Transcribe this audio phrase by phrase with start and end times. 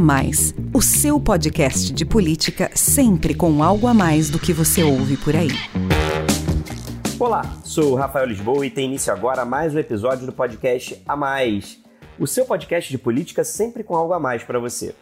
[0.00, 5.18] Mais, o seu podcast de política sempre com algo a mais do que você ouve
[5.18, 5.50] por aí.
[7.18, 11.14] Olá, sou o Rafael Lisboa e tem início agora mais um episódio do podcast A
[11.14, 11.78] Mais,
[12.18, 14.94] o seu podcast de política sempre com algo a mais para você.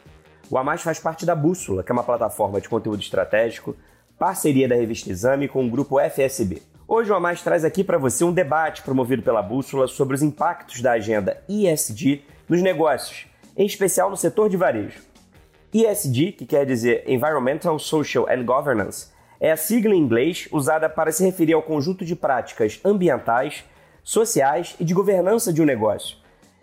[0.50, 3.76] O A Mais faz parte da Bússola, que é uma plataforma de conteúdo estratégico,
[4.18, 6.60] parceria da revista Exame com o grupo FSB.
[6.88, 10.22] Hoje o A Mais traz aqui para você um debate promovido pela Bússola sobre os
[10.22, 13.26] impactos da agenda ESG nos negócios,
[13.58, 15.02] em especial no setor de varejo.
[15.74, 19.08] ESG, que quer dizer Environmental, Social and Governance,
[19.40, 23.64] é a sigla em inglês usada para se referir ao conjunto de práticas ambientais,
[24.04, 26.16] sociais e de governança de um negócio.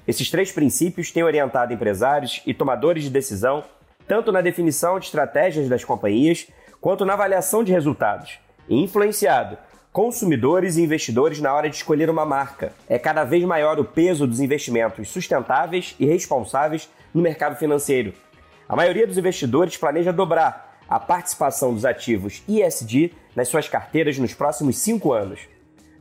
[0.08, 3.64] Esses três princípios têm orientado empresários e tomadores de decisão
[4.08, 6.48] tanto na definição de estratégias das companhias
[6.80, 9.58] quanto na avaliação de resultados, e influenciado
[9.96, 12.74] consumidores e investidores na hora de escolher uma marca.
[12.86, 18.12] É cada vez maior o peso dos investimentos sustentáveis e responsáveis no mercado financeiro.
[18.68, 24.34] A maioria dos investidores planeja dobrar a participação dos ativos ISD nas suas carteiras nos
[24.34, 25.48] próximos cinco anos.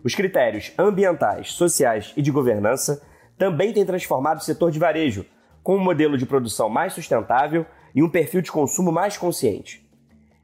[0.02, 3.00] Os critérios ambientais, sociais e de governança
[3.38, 5.24] também têm transformado o setor de varejo,
[5.62, 9.88] com um modelo de produção mais sustentável e um perfil de consumo mais consciente.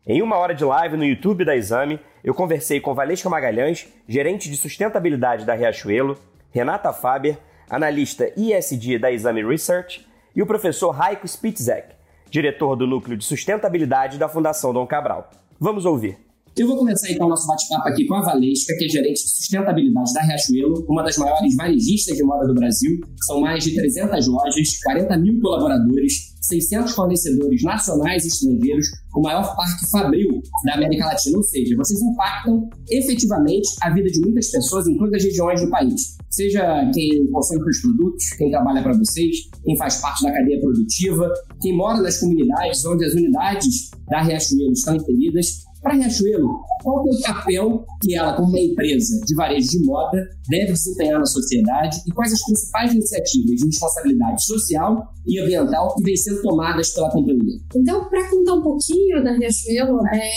[0.06, 4.51] Em uma hora de live no YouTube da Exame, eu conversei com Valesca Magalhães, gerente
[4.51, 6.19] de sustentabilidade da Riachuelo,
[6.53, 11.95] Renata Faber, analista ISD da Exame Research, e o professor Raiko Spitzek,
[12.31, 15.31] diretor do Núcleo de Sustentabilidade da Fundação Dom Cabral.
[15.59, 16.30] Vamos ouvir.
[16.61, 20.12] Eu vou começar então nosso bate-papo aqui com a Valesca, que é gerente de sustentabilidade
[20.12, 23.00] da Riachuelo, uma das maiores varejistas de moda do Brasil.
[23.22, 29.56] São mais de 300 lojas, 40 mil colaboradores, 600 fornecedores nacionais e estrangeiros, o maior
[29.56, 31.38] parque fabril da América Latina.
[31.38, 35.70] Ou seja, vocês impactam efetivamente a vida de muitas pessoas em todas as regiões do
[35.70, 36.19] país.
[36.28, 41.33] Seja quem consome os produtos, quem trabalha para vocês, quem faz parte da cadeia produtiva,
[41.62, 47.07] quem mora nas comunidades onde as unidades da Riachuelo estão inseridas, para a Riachuelo, qual
[47.07, 51.27] é o papel que ela, como uma empresa de varejo de moda, deve desempenhar na
[51.27, 56.93] sociedade e quais as principais iniciativas de responsabilidade social e ambiental que vêm sendo tomadas
[56.93, 57.59] pela companhia?
[57.75, 60.31] Então, para contar um pouquinho da Riachuelo, é,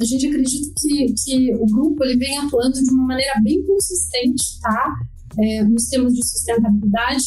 [0.00, 4.60] a gente acredita que, que o grupo ele vem atuando de uma maneira bem consistente,
[4.60, 4.94] tá?
[5.38, 7.24] É, nos temas de sustentabilidade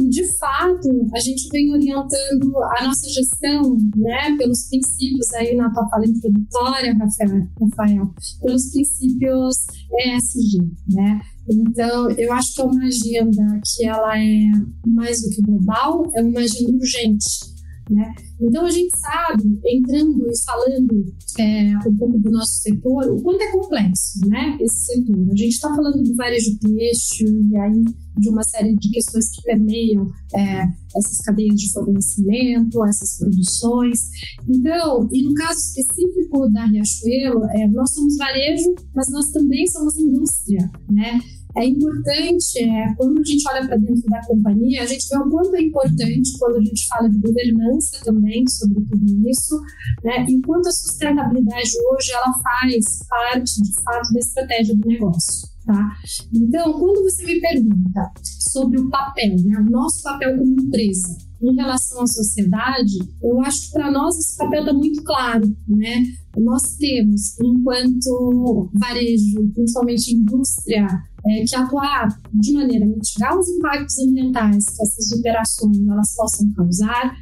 [0.00, 5.72] e, de fato, a gente vem orientando a nossa gestão, né, pelos princípios aí na
[5.72, 10.58] tua fala introdutória, Rafael, Rafael pelos princípios ESG,
[10.92, 11.20] né?
[11.50, 14.50] Então, eu acho que é uma agenda que ela é
[14.86, 17.57] mais do que global, é uma agenda urgente,
[17.90, 18.14] né?
[18.40, 23.42] Então, a gente sabe, entrando e falando é, um pouco do nosso setor, o quanto
[23.42, 25.30] é complexo né, esse setor.
[25.30, 27.84] A gente está falando do varejo têxtil e aí
[28.18, 30.64] de uma série de questões que permeiam é,
[30.96, 34.08] essas cadeias de fornecimento, essas produções.
[34.48, 39.96] Então, e no caso específico da Riachuelo, é, nós somos varejo, mas nós também somos
[39.98, 41.20] indústria, né?
[41.58, 45.28] É importante, é, quando a gente olha para dentro da companhia, a gente vê o
[45.28, 49.60] quanto é importante quando a gente fala de governança também sobre tudo isso,
[50.04, 50.24] né?
[50.28, 55.48] E quanto a sustentabilidade hoje ela faz parte, de fato, da estratégia do negócio.
[55.66, 55.96] Tá?
[56.32, 61.54] Então, quando você me pergunta sobre o papel, né, o nosso papel como empresa em
[61.54, 66.04] relação à sociedade, eu acho que para nós esse papel está muito claro, né?
[66.36, 70.86] Nós temos, enquanto varejo, principalmente indústria,
[71.28, 76.52] é, que atuar de maneira a mitigar os impactos ambientais que essas operações elas possam
[76.52, 77.14] causar,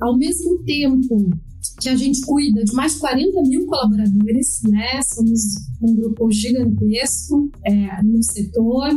[0.00, 1.30] ao mesmo tempo
[1.80, 5.00] que a gente cuida de mais de 40 mil colaboradores, né?
[5.02, 5.40] Somos
[5.82, 8.90] um grupo gigantesco é, no setor.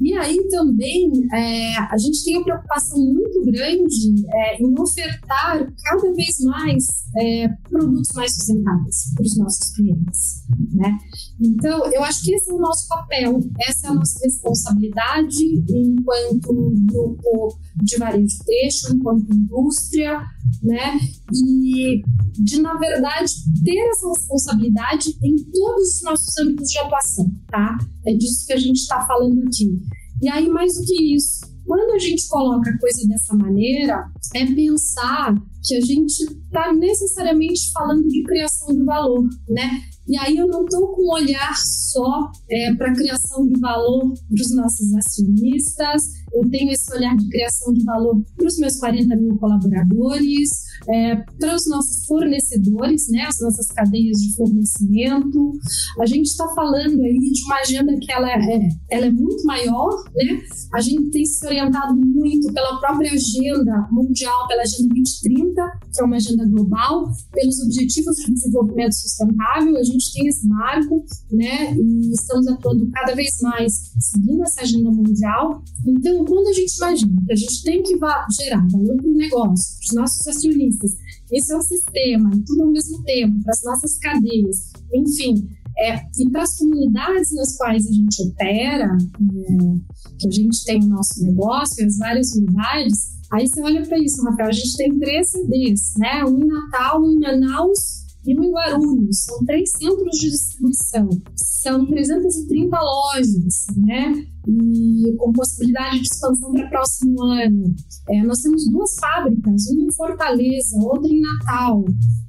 [0.00, 6.12] E aí também é, a gente tem uma preocupação muito grande é, em ofertar cada
[6.12, 6.84] vez mais
[7.16, 10.44] é, produtos mais sustentáveis para os nossos clientes.
[10.72, 10.98] Né?
[11.40, 16.72] Então, eu acho que esse é o nosso papel, essa é a nossa responsabilidade enquanto
[16.86, 20.24] grupo de varejo têxtil, enquanto indústria,
[20.62, 20.98] né?
[21.32, 22.02] E
[22.32, 23.32] de, na verdade,
[23.64, 27.76] ter essa responsabilidade em todos os nossos âmbitos de atuação, tá?
[28.06, 29.78] É disso que a gente está falando aqui.
[30.22, 34.46] E aí, mais do que isso, quando a gente coloca a coisa dessa maneira, é
[34.46, 35.34] pensar
[35.66, 39.82] que a gente está necessariamente falando de criação de valor, né?
[40.08, 44.12] E aí eu não estou com um olhar só é, para a criação de valor
[44.12, 46.02] para os nossos acionistas,
[46.36, 50.50] eu tenho esse olhar de criação de valor para os meus 40 mil colaboradores,
[50.88, 55.52] é, para os nossos fornecedores, né, as nossas cadeias de fornecimento.
[56.00, 59.90] A gente está falando aí de uma agenda que ela é, ela é muito maior,
[60.14, 60.42] né?
[60.74, 66.00] A gente tem se orientado muito pela própria agenda mundial, pela Agenda 2030, 2030, que
[66.00, 71.74] é uma agenda global, pelos Objetivos de Desenvolvimento Sustentável, a gente tem esse marco, né,
[71.74, 75.62] e estamos atuando cada vez mais seguindo essa agenda mundial.
[75.86, 77.98] Então, quando a gente imagina que a gente tem que
[78.40, 80.96] gerar valor para o negócio, para os nossos acionistas,
[81.30, 86.30] esse é o sistema, tudo ao mesmo tempo, para as nossas cadeias, enfim, é, e
[86.30, 91.22] para as comunidades nas quais a gente opera, é, que a gente tem o nosso
[91.22, 95.94] negócio, as várias unidades, aí você olha para isso, Rafael, a gente tem três CDs,
[95.98, 96.24] né?
[96.24, 99.24] Um em Natal, um em Manaus e em Guarulhos.
[99.24, 104.26] São três centros de distribuição, são 330 lojas, né?
[104.48, 107.74] E com possibilidade de expansão para o próximo ano.
[108.08, 111.84] É, nós temos duas fábricas, uma em Fortaleza, outra em Natal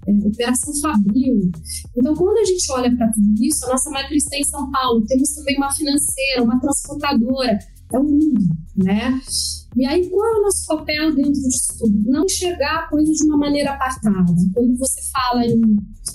[0.07, 1.51] é, Operação Fabril.
[1.95, 5.05] Então, quando a gente olha para tudo isso, a nossa matriz está em São Paulo,
[5.05, 7.59] temos também uma financeira, uma transportadora,
[7.91, 8.45] é o mundo,
[8.75, 9.19] né?
[9.77, 12.09] E aí, qual é o nosso papel dentro disso tudo?
[12.09, 14.33] Não enxergar a coisa de uma maneira apartada.
[14.51, 15.61] Quando você fala em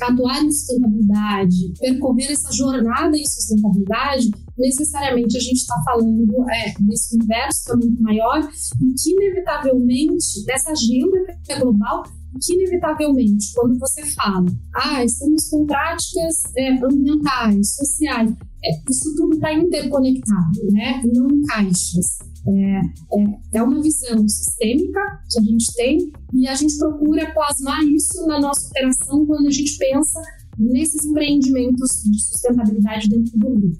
[0.00, 7.14] atuar em sustentabilidade, percorrer essa jornada em sustentabilidade, necessariamente a gente está falando é, desse
[7.14, 12.02] universo que é muito maior e que, inevitavelmente, dessa agenda que é global,
[12.44, 14.44] que inevitavelmente, quando você fala,
[14.74, 18.32] ah, estamos com práticas é, ambientais, sociais,
[18.64, 21.00] é, isso tudo está interconectado, né?
[21.04, 22.31] E não em caixas.
[22.44, 25.00] É, é, é, uma visão sistêmica
[25.30, 29.50] que a gente tem e a gente procura plasmar isso na nossa operação quando a
[29.50, 30.20] gente pensa
[30.58, 33.78] nesses empreendimentos de sustentabilidade dentro do grupo.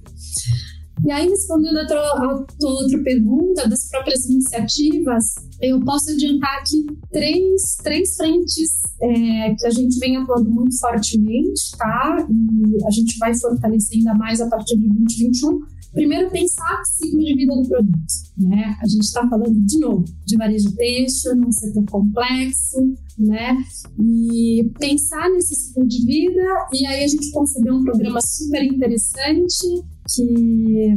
[1.05, 5.25] E aí, respondendo a tua, outra pergunta das próprias iniciativas,
[5.61, 11.77] eu posso adiantar aqui três, três frentes é, que a gente vem atuando muito fortemente,
[11.77, 12.25] tá?
[12.31, 15.61] E a gente vai fortalecer ainda mais a partir de 2021.
[15.93, 18.13] Primeiro, pensar o ciclo de vida do produto.
[18.39, 18.77] Né?
[18.81, 23.57] A gente está falando, de novo, de varejo texto, num setor complexo, né?
[24.01, 26.43] E pensar nesse ciclo de vida,
[26.73, 29.67] e aí a gente concebeu um programa super interessante
[30.15, 30.95] que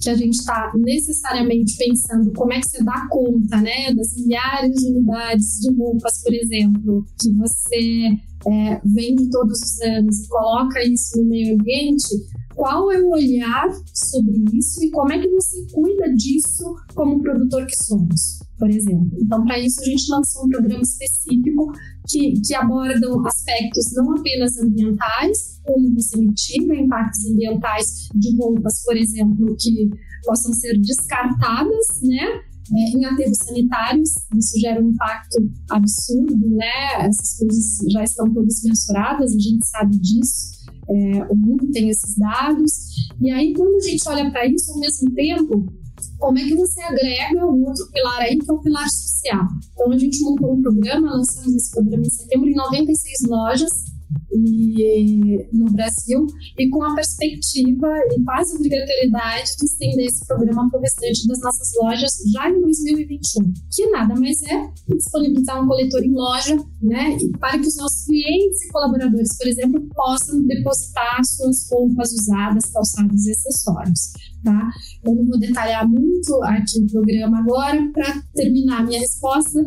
[0.00, 4.76] que a gente está necessariamente pensando como é que você dá conta né, das milhares
[4.76, 8.10] de unidades de roupas, por exemplo, que você
[8.46, 12.06] é, vende todos os anos e coloca isso no meio ambiente,
[12.58, 17.64] qual é o olhar sobre isso e como é que você cuida disso como produtor
[17.64, 19.16] que somos, por exemplo.
[19.22, 21.72] Então, para isso, a gente lançou um programa específico
[22.08, 29.56] que, que aspectos não apenas ambientais, como você mitiga impactos ambientais de roupas, por exemplo,
[29.56, 29.88] que
[30.24, 32.42] possam ser descartadas, né?
[32.70, 35.38] É, em aterros sanitários, isso gera um impacto
[35.70, 37.06] absurdo, né?
[37.06, 40.57] Essas coisas já estão todas mensuradas, a gente sabe disso
[40.88, 42.72] é, o mundo tem esses dados.
[43.20, 45.66] E aí, quando a gente olha para isso, ao mesmo tempo,
[46.18, 49.46] como é que você agrega um outro pilar aí, que é o pilar social?
[49.72, 53.97] Então, a gente montou um programa, lançamos esse programa em setembro em 96 lojas
[54.32, 56.26] e, no Brasil
[56.58, 61.40] e com a perspectiva e quase obrigatoriedade de estender esse programa para o restante das
[61.40, 67.16] nossas lojas já em 2021, que nada mais é disponibilizar um coletor em loja, né,
[67.38, 73.26] para que os nossos clientes e colaboradores, por exemplo, possam depositar suas roupas usadas, calçados
[73.26, 74.12] e acessórios.
[74.44, 74.70] Tá?
[75.04, 79.60] Eu não vou detalhar muito aqui o programa agora para terminar a minha resposta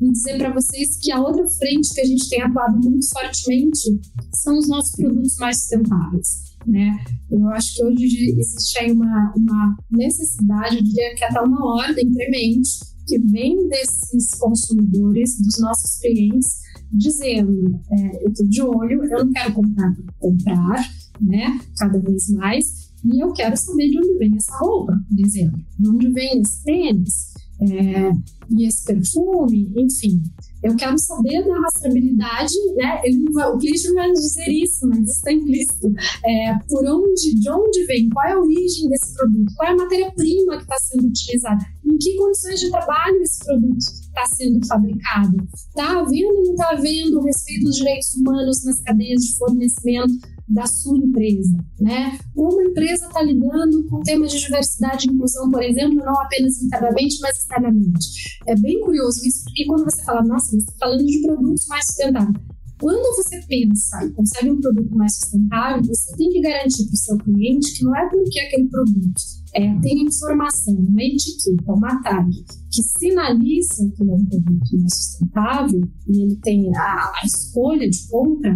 [0.00, 4.00] e dizer para vocês que a outra frente que a gente tem atuado muito fortemente
[4.34, 6.46] são os nossos produtos mais sustentáveis.
[6.66, 6.98] Né?
[7.30, 12.12] Eu acho que hoje existe aí uma, uma necessidade, eu diria que até uma ordem
[12.12, 12.70] premente,
[13.06, 16.58] que vem desses consumidores, dos nossos clientes,
[16.92, 21.60] dizendo: é, eu estou de olho, eu não quero comprar comprar, né?
[21.78, 25.88] cada vez mais, e eu quero saber de onde vem essa roupa, por exemplo, de
[25.88, 28.12] onde vem esse tênis, é,
[28.50, 30.22] e esse perfume, enfim.
[30.62, 33.00] Eu quero saber da rastreabilidade, né?
[33.32, 35.92] Vai, o cliente não vai dizer isso, mas está implícito.
[36.24, 39.76] É, por onde, de onde vem, qual é a origem desse produto, qual é a
[39.76, 45.36] matéria-prima que está sendo utilizada, em que condições de trabalho esse produto está sendo fabricado.
[45.54, 50.66] Está havendo ou não está havendo respeito dos direitos humanos nas cadeias de fornecimento da
[50.66, 52.18] sua empresa, né?
[52.34, 56.62] Como a empresa está lidando com temas de diversidade e inclusão, por exemplo, não apenas
[56.62, 58.38] internamente, mas externamente.
[58.46, 61.86] É bem curioso isso, porque quando você fala, nossa, você está falando de produtos mais
[61.86, 62.36] sustentáveis.
[62.78, 66.96] Quando você pensa e consegue um produto mais sustentável, você tem que garantir para o
[66.96, 69.22] seu cliente que não é porque aquele produto
[69.56, 72.30] é, tem informação, uma etiqueta, uma tag,
[72.70, 78.06] que sinaliza que é um produto mais sustentável e ele tem a, a escolha de
[78.08, 78.52] compra,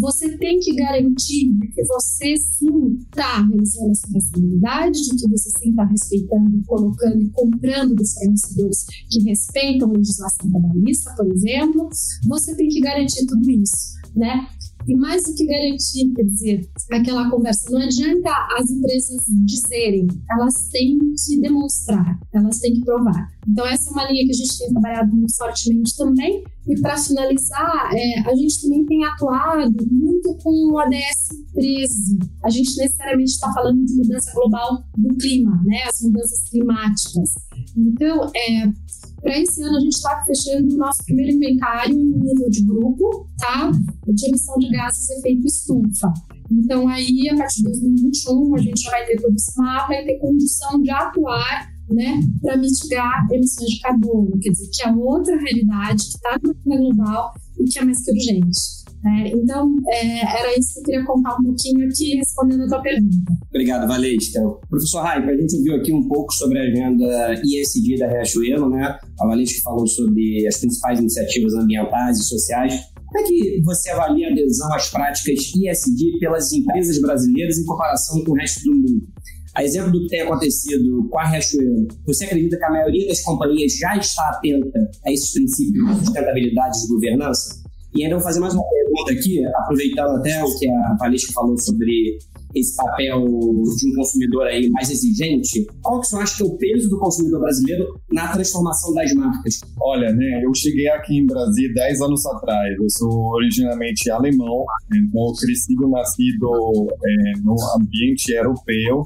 [0.00, 5.70] você tem que garantir que você sim está realizando essa responsabilidade, de que você sim
[5.70, 11.88] está respeitando, colocando e comprando dos fornecedores que respeitam a legislação trabalhista, por exemplo,
[12.26, 14.48] você tem que garantir tudo isso, né?
[14.90, 18.28] E mais do que garantir, quer dizer, aquela conversa, não adianta
[18.58, 23.30] as empresas dizerem, elas têm que demonstrar, elas têm que provar.
[23.48, 26.42] Então, essa é uma linha que a gente tem trabalhado muito fortemente também.
[26.66, 32.18] E para finalizar, é, a gente também tem atuado muito com o ADS 13.
[32.42, 35.82] A gente necessariamente está falando de mudança global do clima, né?
[35.88, 37.34] as mudanças climáticas.
[37.76, 38.72] Então, é,
[39.20, 43.28] para esse ano, a gente está fechando o nosso primeiro inventário em nível de grupo,
[43.38, 43.70] tá?
[44.12, 46.12] De emissão de gases de efeito estufa.
[46.50, 50.04] Então, aí, a partir de 2021, a gente já vai ter todo esse mapa e
[50.04, 55.36] ter condição de atuar né, para mitigar emissões de carbono, quer dizer, que é outra
[55.36, 58.80] realidade que está no global e que é mais que urgente.
[59.02, 62.82] É, então, é, era isso que eu queria contar um pouquinho aqui, respondendo a tua
[62.82, 63.32] pergunta.
[63.48, 64.40] Obrigado, Valesca.
[64.68, 68.98] Professor Raipa, a gente viu aqui um pouco sobre a agenda ISD da Riachuelo, né?
[69.18, 72.78] A Valesca falou sobre as principais iniciativas ambientais e sociais.
[73.10, 78.22] Como é que você avalia a adesão às práticas ISD pelas empresas brasileiras em comparação
[78.24, 79.08] com o resto do mundo?
[79.52, 83.20] A exemplo do que tem acontecido com a Riachuelo, você acredita que a maioria das
[83.22, 87.60] companhias já está atenta a esses princípios de sustentabilidade de governança?
[87.96, 91.58] E ainda vou fazer mais uma pergunta aqui, aproveitando até o que a Valesca falou
[91.58, 92.16] sobre
[92.54, 96.56] esse papel de um consumidor aí mais exigente, qual que você acha que é o
[96.56, 99.60] peso do consumidor brasileiro na transformação das marcas?
[99.80, 105.32] Olha, né, eu cheguei aqui em Brasília 10 anos atrás, eu sou originalmente alemão, então
[105.40, 109.04] crescido, nascido é, no ambiente europeu,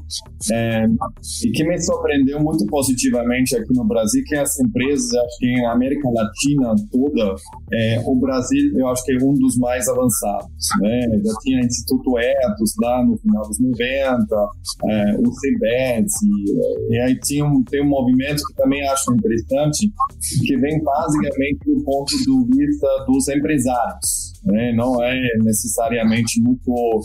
[0.52, 0.86] é,
[1.44, 5.72] e que me surpreendeu muito positivamente aqui no Brasil, que as empresas, acho que na
[5.72, 7.34] América Latina toda,
[7.72, 10.48] é, o Brasil, eu acho que é um dos mais avançados,
[10.80, 14.50] né, já tinha Instituto Etos lá no dos 90,
[14.88, 19.92] é, o CBES, e, e, aí tinha um, tem um movimento que também acho interessante,
[20.46, 24.34] que vem basicamente do ponto de vista dos empresários.
[24.44, 24.72] Né?
[24.72, 27.00] Não é necessariamente muito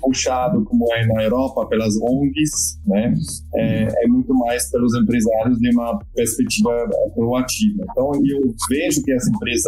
[0.00, 3.12] puxado como é na Europa pelas ONGs, né?
[3.54, 7.84] é, é muito mais pelos empresários de uma perspectiva proativa.
[7.90, 9.64] Então, eu vejo que as empresas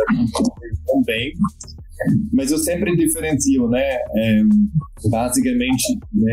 [0.78, 1.32] estão bem,
[2.32, 3.96] mas eu sempre diferencio, né?
[4.16, 4.42] É,
[5.11, 6.32] basicamente, né,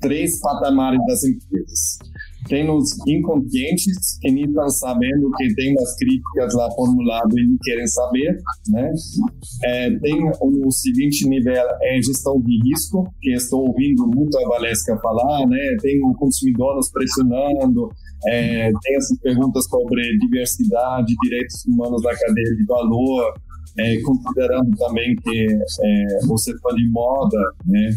[0.00, 1.98] três patamares das empresas.
[2.46, 7.56] Tem os inconscientes, que nem estão sabendo que tem umas críticas lá formuladas e não
[7.62, 8.36] querem saber,
[8.68, 8.92] né?
[9.64, 14.46] É, tem o, o, seguinte nível, é gestão de risco, que estou ouvindo muito a
[14.46, 15.76] Valesca falar, né?
[15.80, 17.88] Tem o consumidor nos pressionando,
[18.26, 23.32] é, tem essas perguntas sobre diversidade, direitos humanos na cadeia de valor,
[23.78, 27.90] é, considerando também que é, o setor de moda né,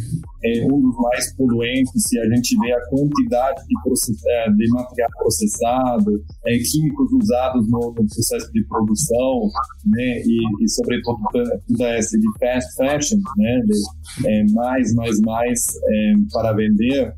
[0.43, 5.09] é um dos mais poluentes, se a gente vê a quantidade de, é, de material
[5.17, 9.49] processado, é, químicos usados no, no, processo de produção,
[9.85, 11.19] né, e, e sobretudo
[11.67, 17.13] toda essa de fast fashion, né, de, é, mais, mais, mais é, para vender,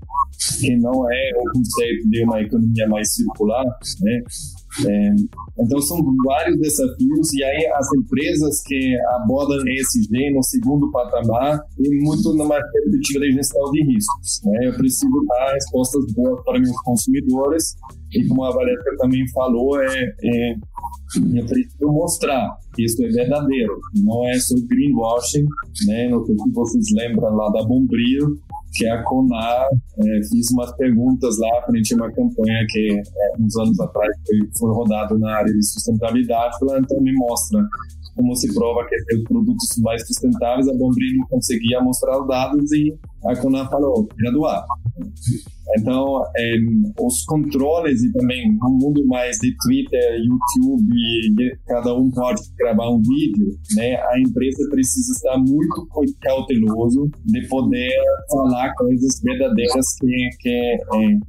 [0.59, 3.65] que não é o conceito de uma economia mais circular,
[4.01, 4.21] né,
[4.87, 5.15] é,
[5.59, 12.03] então são vários desafios e aí as empresas que abordam ESG no segundo patamar e
[12.03, 14.41] muito numa perspectiva de gestão de riscos.
[14.45, 14.67] Né?
[14.67, 17.75] Eu preciso dar respostas boas para meus consumidores
[18.13, 20.55] e como a Valéria também falou, é, é
[21.35, 25.45] eu preciso mostrar que isso é verdadeiro, não é só greenwashing,
[25.87, 26.07] né?
[26.07, 28.39] No que vocês lembram lá da Bombril,
[28.73, 33.41] que é a CONAR, é, fiz umas perguntas lá frente a uma campanha que é,
[33.41, 37.61] uns anos atrás foi, foi rodada na área de sustentabilidade, ela então me mostra
[38.15, 42.71] como se prova que os produtos mais sustentáveis, a Bombril não conseguia mostrar os dados
[42.73, 42.93] e
[43.25, 44.65] a CONAR falou, tira do ar.
[45.77, 46.55] Então, é,
[46.99, 53.01] os controles e também no mundo mais de Twitter, YouTube, cada um pode gravar um
[53.01, 53.95] vídeo, né?
[53.95, 55.87] A empresa precisa estar muito
[56.21, 57.91] cauteloso de poder
[58.31, 60.77] falar coisas verdadeiras que, que é,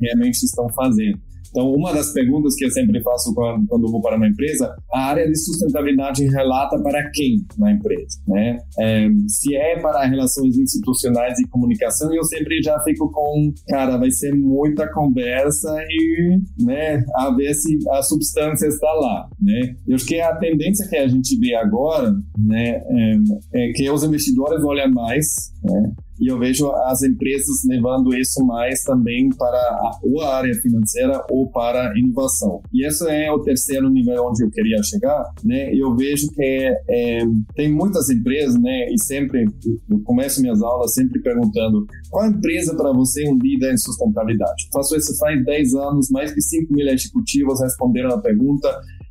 [0.00, 1.18] realmente estão fazendo.
[1.50, 5.06] Então, uma das perguntas que eu sempre faço quando, quando vou para uma empresa, a
[5.06, 8.58] área de sustentabilidade relata para quem na empresa, né?
[8.78, 14.10] É, se é para relações institucionais e comunicação, eu sempre já fico com, cara, vai
[14.10, 19.74] ser muita conversa e, né, a ver se a substância está lá, né?
[19.86, 22.80] Eu acho que a tendência que a gente vê agora, né,
[23.54, 25.92] é, é que os investidores olham mais, né?
[26.20, 31.24] E eu vejo as empresas levando isso mais também para a, ou a área financeira
[31.30, 32.60] ou para a inovação.
[32.72, 35.74] E esse é o terceiro nível onde eu queria chegar, né?
[35.74, 37.22] Eu vejo que é,
[37.54, 38.92] tem muitas empresas, né?
[38.92, 39.44] E sempre
[39.88, 44.68] eu começo minhas aulas sempre perguntando qual empresa para você é um líder em sustentabilidade.
[44.72, 48.68] Faço isso faz 10 anos, mais de 5 mil executivos responderam a pergunta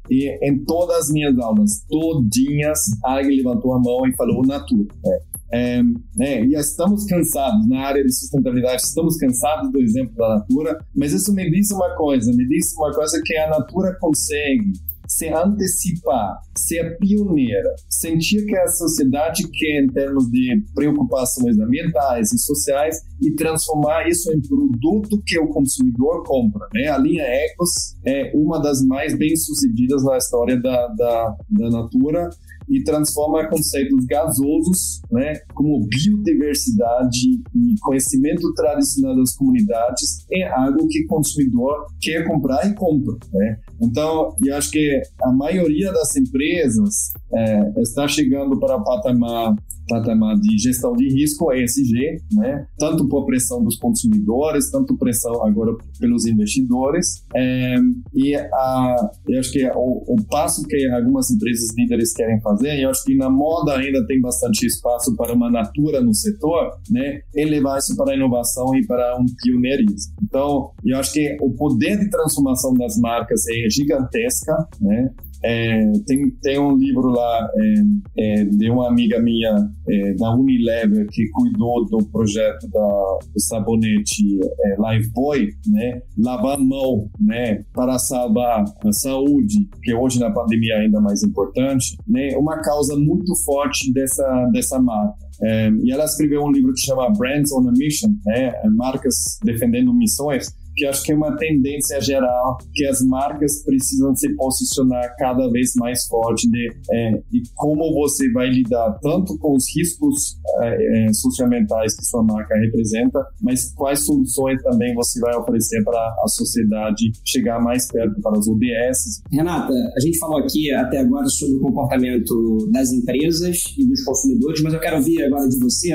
[0.09, 4.87] e em todas as minhas aulas, todinhas, alguém levantou a mão e falou Natura.
[5.05, 5.28] É.
[5.51, 5.81] É,
[6.15, 11.11] né, e estamos cansados na área de sustentabilidade, estamos cansados do exemplo da Natura, mas
[11.11, 14.73] isso me diz uma coisa, me diz uma coisa que a Natura consegue
[15.09, 22.37] se antecipar, ser pioneira, sentir que a sociedade quer em termos de preocupações ambientais e
[22.37, 26.67] sociais e transformar isso em produto que o consumidor compra.
[26.73, 26.89] Né?
[26.89, 32.29] A linha Ecos é uma das mais bem-sucedidas na história da, da, da Natura
[32.69, 41.03] e transforma conceitos gasosos, né, como biodiversidade e conhecimento tradicional das comunidades em algo que
[41.03, 43.59] o consumidor quer comprar e compra, né?
[43.81, 49.55] Então, eu acho que a maioria das empresas é, está chegando para o patamar
[49.89, 52.65] patamar de gestão de risco, ESG, né?
[52.77, 57.25] tanto por pressão dos consumidores, tanto pressão agora pelos investidores.
[57.35, 57.75] É,
[58.13, 62.89] e a, eu acho que o, o, passo que algumas empresas líderes querem fazer, eu
[62.89, 67.21] acho que na moda ainda tem bastante espaço para uma natura no setor, né?
[67.35, 70.13] elevar isso para a inovação e para um pioneirismo.
[70.23, 75.11] Então, eu acho que o poder de transformação das marcas é gigantesca, né?
[75.43, 81.07] É, tem, tem um livro lá é, é, de uma amiga minha é, da Unilever
[81.09, 86.01] que cuidou do projeto da, do sabonete é, Lifebuoy, né?
[86.17, 87.63] Lavar mão, né?
[87.73, 92.35] Para salvar a saúde, que hoje na pandemia é ainda mais importante, né?
[92.37, 95.29] Uma causa muito forte dessa, dessa marca.
[95.41, 98.51] É, e ela escreveu um livro que chama Brands on a Mission, né?
[98.75, 104.33] Marcas defendendo missões que acho que é uma tendência geral que as marcas precisam se
[104.35, 109.65] posicionar cada vez mais forte de, é, e como você vai lidar tanto com os
[109.75, 115.83] riscos é, é, socioambientais que sua marca representa, mas quais soluções também você vai oferecer
[115.83, 119.21] para a sociedade chegar mais perto para os ODS.
[119.29, 124.61] Renata, a gente falou aqui até agora sobre o comportamento das empresas e dos consumidores,
[124.61, 125.91] mas eu quero ouvir agora de você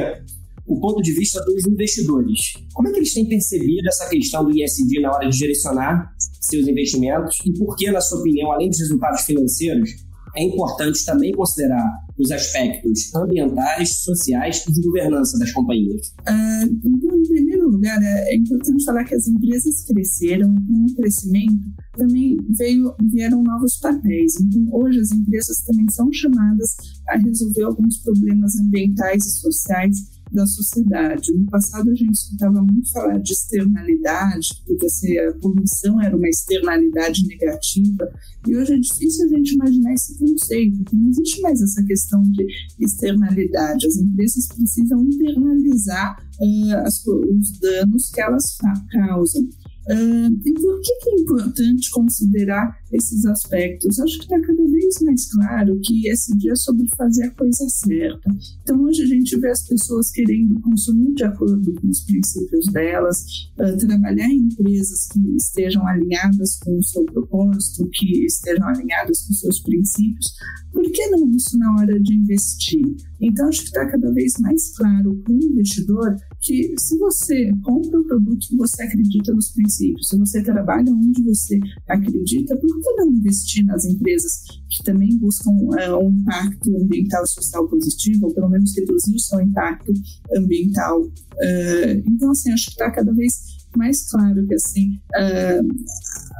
[0.66, 2.54] o ponto de vista dos investidores.
[2.72, 6.66] Como é que eles têm percebido essa questão do ISD na hora de direcionar seus
[6.66, 9.90] investimentos e por que, na sua opinião, além dos resultados financeiros,
[10.36, 16.12] é importante também considerar os aspectos ambientais, sociais e de governança das companhias?
[16.26, 20.92] Ah, então, em primeiro lugar, é, é importante falar que as empresas cresceram e com
[20.92, 21.54] o crescimento
[21.96, 24.34] também veio, vieram novos papéis.
[24.40, 26.76] Então, hoje as empresas também são chamadas
[27.08, 31.32] a resolver alguns problemas ambientais e sociais da sociedade.
[31.32, 36.28] No passado a gente escutava muito falar de externalidade, porque assim, a poluição era uma
[36.28, 38.10] externalidade negativa,
[38.46, 42.22] e hoje é difícil a gente imaginar esse conceito, porque não existe mais essa questão
[42.22, 42.46] de
[42.78, 43.86] externalidade.
[43.86, 48.56] As empresas precisam internalizar uh, as, os danos que elas
[48.90, 49.42] causam.
[49.86, 53.98] Uh, e por que, que, é importante considerar esses aspectos?
[53.98, 57.68] Acho que está cada vez mais claro que esse dia é sobre fazer a coisa
[57.68, 58.30] certa.
[58.62, 63.24] Então, hoje a gente vê as pessoas querendo consumir de acordo com os princípios delas,
[63.58, 69.32] uh, trabalhar em empresas que estejam alinhadas com o seu propósito, que estejam alinhadas com
[69.32, 70.34] os seus princípios.
[70.72, 72.84] Por que não isso na hora de investir?
[73.20, 78.00] Então, acho que está cada vez mais claro para o investidor que se você compra
[78.00, 82.92] o produto que você acredita nos princípios, se você trabalha onde você acredita, por que
[82.92, 88.34] não investir nas empresas que também buscam uh, um impacto ambiental e social positivo, ou
[88.34, 89.92] pelo menos reduzir o seu impacto
[90.36, 91.00] ambiental?
[91.02, 95.74] Uh, então, assim, acho que está cada vez mais claro que assim uh,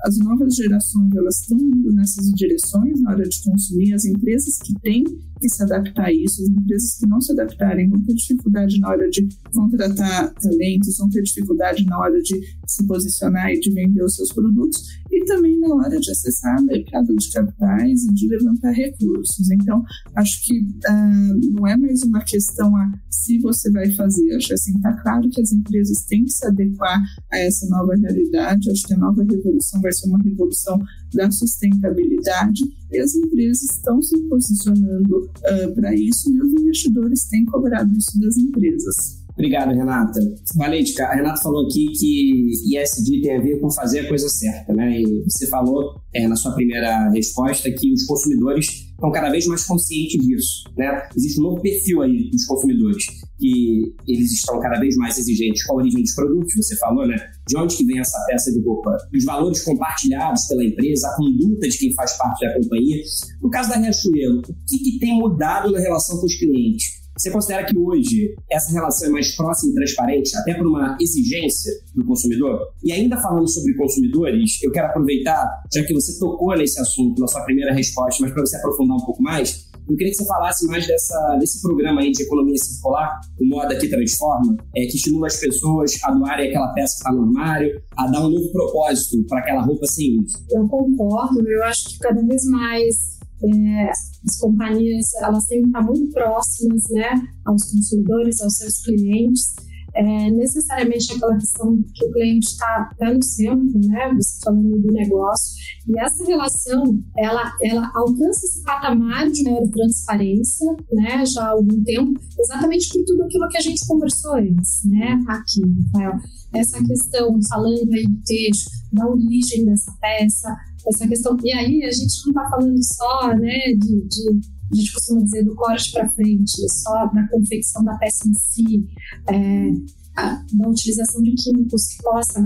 [0.04, 4.72] as novas gerações elas estão indo nessas direções na hora de consumir as empresas que
[4.80, 5.04] têm
[5.40, 6.42] que se adaptar a isso.
[6.42, 11.08] As empresas que não se adaptarem vão ter dificuldade na hora de contratar talentos, vão
[11.08, 15.58] ter dificuldade na hora de se posicionar e de vender os seus produtos e também
[15.60, 19.50] na hora de acessar o mercado de capitais e de levantar recursos.
[19.50, 19.82] Então,
[20.16, 24.34] acho que uh, não é mais uma questão a se você vai fazer.
[24.36, 28.70] Acho assim, está claro que as empresas têm que se adequar a essa nova realidade.
[28.70, 30.78] Acho que a nova revolução vai ser uma revolução
[31.14, 37.44] da sustentabilidade e as empresas estão se posicionando uh, para isso e os investidores têm
[37.46, 39.24] cobrado isso das empresas.
[39.35, 40.20] Obrigado, Renata.
[40.55, 44.72] Valética, a Renata falou aqui que ESG tem a ver com fazer a coisa certa,
[44.72, 45.00] né?
[45.00, 49.64] E você falou é, na sua primeira resposta que os consumidores estão cada vez mais
[49.64, 51.09] conscientes disso, né?
[51.16, 53.04] Existe um novo perfil aí dos consumidores,
[53.38, 57.16] que eles estão cada vez mais exigentes com a origem dos produtos, você falou, né?
[57.46, 58.96] De onde que vem essa peça de roupa?
[59.14, 63.02] Os valores compartilhados pela empresa, a conduta de quem faz parte da companhia.
[63.42, 67.03] No caso da Riachuelo, o que, que tem mudado na relação com os clientes?
[67.16, 71.72] Você considera que hoje essa relação é mais próxima e transparente, até por uma exigência
[71.94, 72.72] do consumidor?
[72.83, 77.29] E ainda falando sobre consumidores, eu quero aproveitar, já que você tocou nesse assunto na
[77.29, 80.66] sua primeira resposta, mas para você aprofundar um pouco mais, eu queria que você falasse
[80.66, 85.29] mais dessa, desse programa aí de economia circular, o Moda que Transforma, é, que estimula
[85.29, 89.24] as pessoas a doarem aquela peça que está no armário, a dar um novo propósito
[89.29, 90.38] para aquela roupa sem uso.
[90.50, 95.82] Eu concordo, eu acho que cada vez mais é, as companhias elas têm que estar
[95.82, 99.54] muito próximas né, aos consumidores, aos seus clientes.
[99.96, 104.12] É, necessariamente aquela questão que o cliente está tá no centro, né?
[104.14, 105.54] Você falando do negócio.
[105.86, 106.82] E essa relação,
[107.16, 111.24] ela, ela alcança esse patamar de transparência, né?
[111.24, 115.16] Já há algum tempo, exatamente por tudo aquilo que a gente conversou antes, né?
[115.28, 116.18] Aqui, Rafael.
[116.52, 121.36] Essa questão, falando aí do texto, da origem dessa peça, essa questão.
[121.42, 124.40] E aí a gente não está falando só, né, de, de,
[124.72, 128.86] a gente costuma dizer do corte para frente, só da confecção da peça em si,
[129.30, 129.70] é,
[130.16, 132.40] a, da utilização de químicos que possa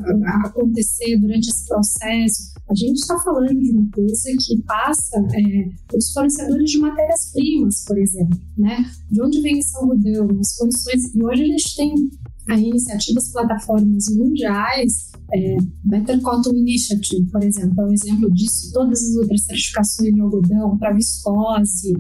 [0.44, 2.58] acontecer durante esse processo.
[2.71, 7.99] A gente está falando de uma coisa que passa é, os fornecedores de matérias-primas, por
[7.99, 8.85] exemplo, né?
[9.11, 11.15] De onde vem esse algodão, as condições.
[11.15, 11.95] E hoje a gente tem
[12.49, 18.73] aí iniciativas plataformas mundiais é, Better Cotton Initiative, por exemplo, é um exemplo disso.
[18.73, 21.93] Todas as outras certificações de algodão para viscose.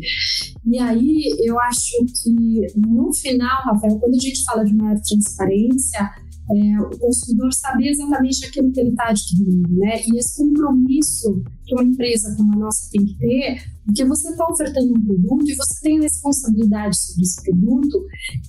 [0.66, 6.10] E aí eu acho que no final, Rafael, quando a gente fala de maior transparência,
[6.50, 10.00] é, o consumidor saber exatamente aquilo que ele está adquirindo, né?
[10.06, 14.46] E esse compromisso que uma empresa como a nossa tem que ter, porque você está
[14.48, 18.06] ofertando um produto e você tem responsabilidade sobre esse produto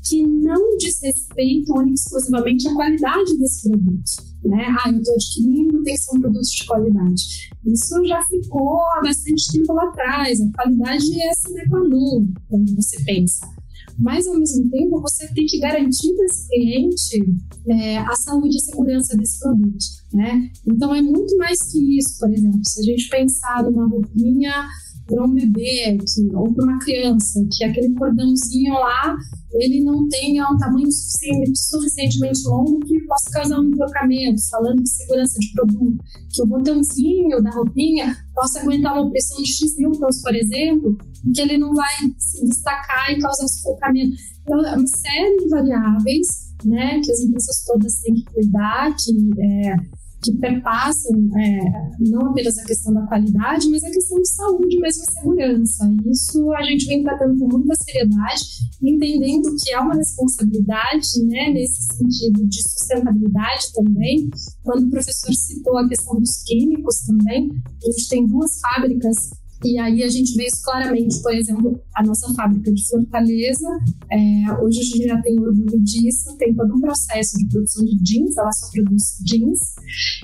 [0.08, 4.12] que não diz respeito exclusivamente à qualidade desse produto,
[4.46, 4.66] né?
[4.80, 7.24] Ah, eu estou adquirindo, tem que ser um produto de qualidade.
[7.66, 10.40] Isso já ficou há bastante tempo lá atrás.
[10.40, 13.59] A qualidade é sine qua non quando você pensa
[14.00, 17.26] mas ao mesmo tempo você tem que garantir para esse cliente
[17.68, 20.50] é, a saúde e a segurança desse produto, né?
[20.66, 24.66] Então é muito mais que isso, por exemplo, se a gente pensar numa roupinha
[25.10, 29.18] para um bebê que, ou para uma criança, que aquele cordãozinho lá
[29.54, 34.90] ele não tenha um tamanho suficiente, suficientemente longo que possa causar um enforcamento, falando de
[34.90, 35.98] segurança de produto,
[36.32, 40.96] que o botãozinho da roupinha possa aguentar uma pressão de X newtons, por exemplo,
[41.34, 44.16] que ele não vai se destacar e causar sufocamento.
[44.42, 49.12] Então, é uma série de variáveis né, que as empresas todas têm que cuidar, que
[49.42, 49.76] é,
[50.22, 51.60] que perpassam é,
[52.00, 55.96] não apenas a questão da qualidade, mas a questão de saúde mesmo e segurança.
[56.06, 58.44] Isso a gente vem tratando com muita seriedade,
[58.82, 64.30] entendendo que é uma responsabilidade, né, nesse sentido de sustentabilidade também.
[64.64, 67.50] Quando o professor citou a questão dos químicos também,
[67.82, 69.30] a gente tem duas fábricas
[69.64, 73.68] e aí a gente vê isso claramente, por exemplo, a nossa fábrica de Fortaleza,
[74.10, 78.02] é, hoje a gente já tem orgulho disso, tem todo um processo de produção de
[78.02, 79.60] jeans, ela só produz jeans,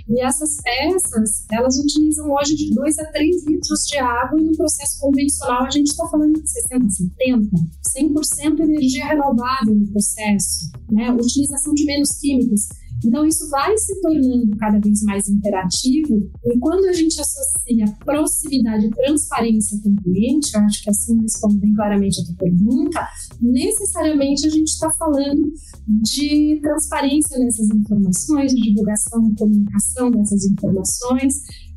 [0.07, 4.55] e essas peças, elas utilizam hoje de 2 a 3 litros de água, e no
[4.55, 7.49] processo convencional a gente está falando de 60, 70,
[7.97, 11.11] 100% energia renovável no processo, né?
[11.11, 12.67] utilização de menos químicos.
[13.03, 18.85] Então, isso vai se tornando cada vez mais imperativo, e quando a gente associa proximidade
[18.87, 23.07] e transparência com o cliente, eu acho que assim responde bem claramente a tua pergunta,
[23.41, 25.51] necessariamente a gente está falando
[25.87, 31.33] de transparência nessas informações, de divulgação e comunicação dessas informações,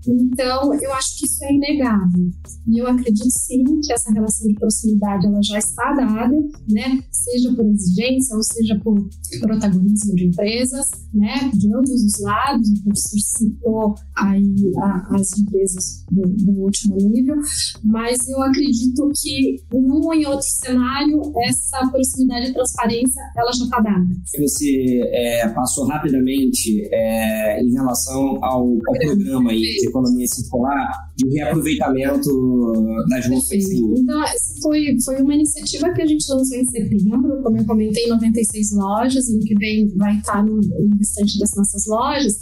[0.09, 2.31] então, eu acho que isso é inegável.
[2.67, 6.37] E eu acredito sim que essa relação de proximidade ela já está dada,
[6.69, 7.03] né?
[7.11, 9.09] Seja por exigência ou seja por
[9.41, 11.51] protagonismo de empresas, né?
[11.55, 12.69] De ambos os lados.
[12.69, 17.37] O professor citou aí a, as empresas do, do, último nível,
[17.85, 23.65] mas eu acredito que um ou em outro cenário essa proximidade e transparência ela já
[23.65, 24.07] está dada.
[24.39, 31.29] Você é, passou rapidamente é, em relação ao, ao programa aí de economia circular de
[31.29, 33.51] reaproveitamento das roupas.
[33.53, 38.07] Então, essa foi, foi uma iniciativa que a gente lançou em setembro, como eu comentei,
[38.09, 42.41] 96 lojas, ano que vem vai estar no, no restante das nossas lojas.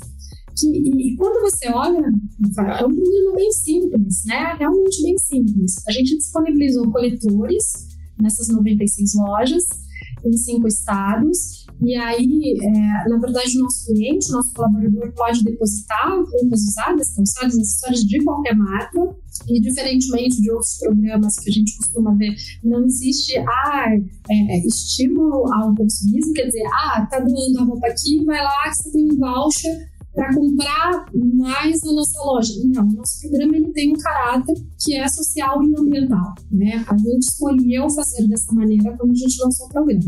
[0.59, 4.57] Que, e, e, quando você olha, é um problema bem simples, né?
[4.59, 5.87] Realmente bem simples.
[5.87, 7.87] A gente disponibilizou coletores
[8.19, 9.65] nessas 96 lojas
[10.25, 15.45] em cinco estados E aí, é, na verdade, o nosso cliente, o nosso colaborador pode
[15.45, 19.17] depositar roupas usadas, calçados, acessórios de qualquer marca.
[19.49, 22.35] E diferentemente de outros programas que a gente costuma ver,
[22.65, 23.87] não existe ah,
[24.31, 28.77] é, estímulo ao consumismo, quer dizer, ah, tá doando a roupa aqui, vai lá que
[28.77, 32.55] você tem um voucher para comprar mais na nossa loja.
[32.65, 36.35] Não, o nosso programa ele tem um caráter que é social e ambiental.
[36.51, 36.83] Né?
[36.89, 40.01] A gente escolheu fazer dessa maneira quando a gente lançou o programa.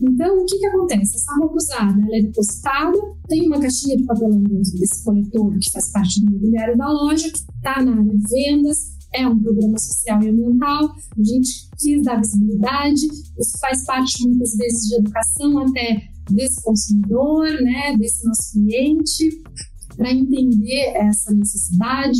[0.00, 1.16] Então, o que, que acontece?
[1.16, 5.70] Essa roupa usada ela é depositada, tem uma caixinha de papelão dentro desse coletor que
[5.70, 9.78] faz parte do mobiliário da loja, que está na área de vendas, é um programa
[9.78, 13.06] social e ambiental, a gente quis dar visibilidade,
[13.38, 19.42] isso faz parte muitas vezes de educação até desse consumidor, né, desse nosso cliente,
[19.96, 22.18] para entender essa necessidade,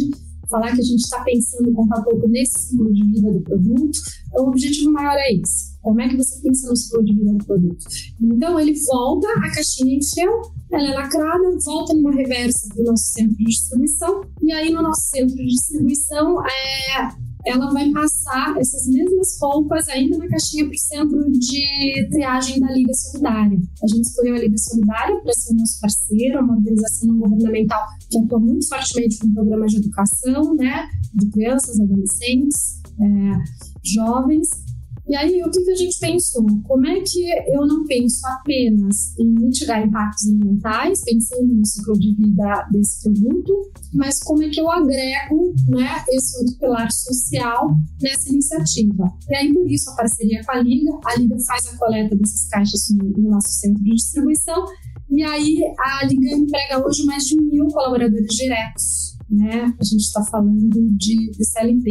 [0.48, 3.98] falar que a gente está pensando com um pouco nesse ciclo de vida do produto.
[4.28, 5.75] Então, o objetivo maior é esse.
[5.86, 7.84] Como é que você pensa no ciclo de vida do produto?
[8.20, 13.04] Então, ele volta, a caixinha encheu, ela é lacrada, volta numa reversa para o nosso
[13.12, 17.08] centro de distribuição, e aí no nosso centro de distribuição é,
[17.46, 22.72] ela vai passar essas mesmas roupas ainda na caixinha para o centro de triagem da
[22.72, 23.58] Liga Solidária.
[23.80, 27.86] A gente escolheu a Liga Solidária para ser o nosso parceiro, uma organização não governamental
[28.10, 33.44] que atua muito fortemente com programas de educação, né, de crianças, adolescentes, é,
[33.84, 34.65] jovens,
[35.08, 36.44] e aí, o que, que a gente pensou?
[36.64, 42.14] Como é que eu não penso apenas em mitigar impactos ambientais, pensando no ciclo de
[42.16, 47.70] vida desse produto, mas como é que eu agrego né, esse outro pilar social
[48.02, 49.04] nessa iniciativa?
[49.30, 52.48] E aí, por isso, a parceria com a Liga, a Liga faz a coleta dessas
[52.48, 54.64] caixas no, no nosso centro de distribuição,
[55.08, 59.74] e aí a Liga emprega hoje mais de mil colaboradores diretos né?
[59.78, 61.90] A gente está falando de, de, CLT.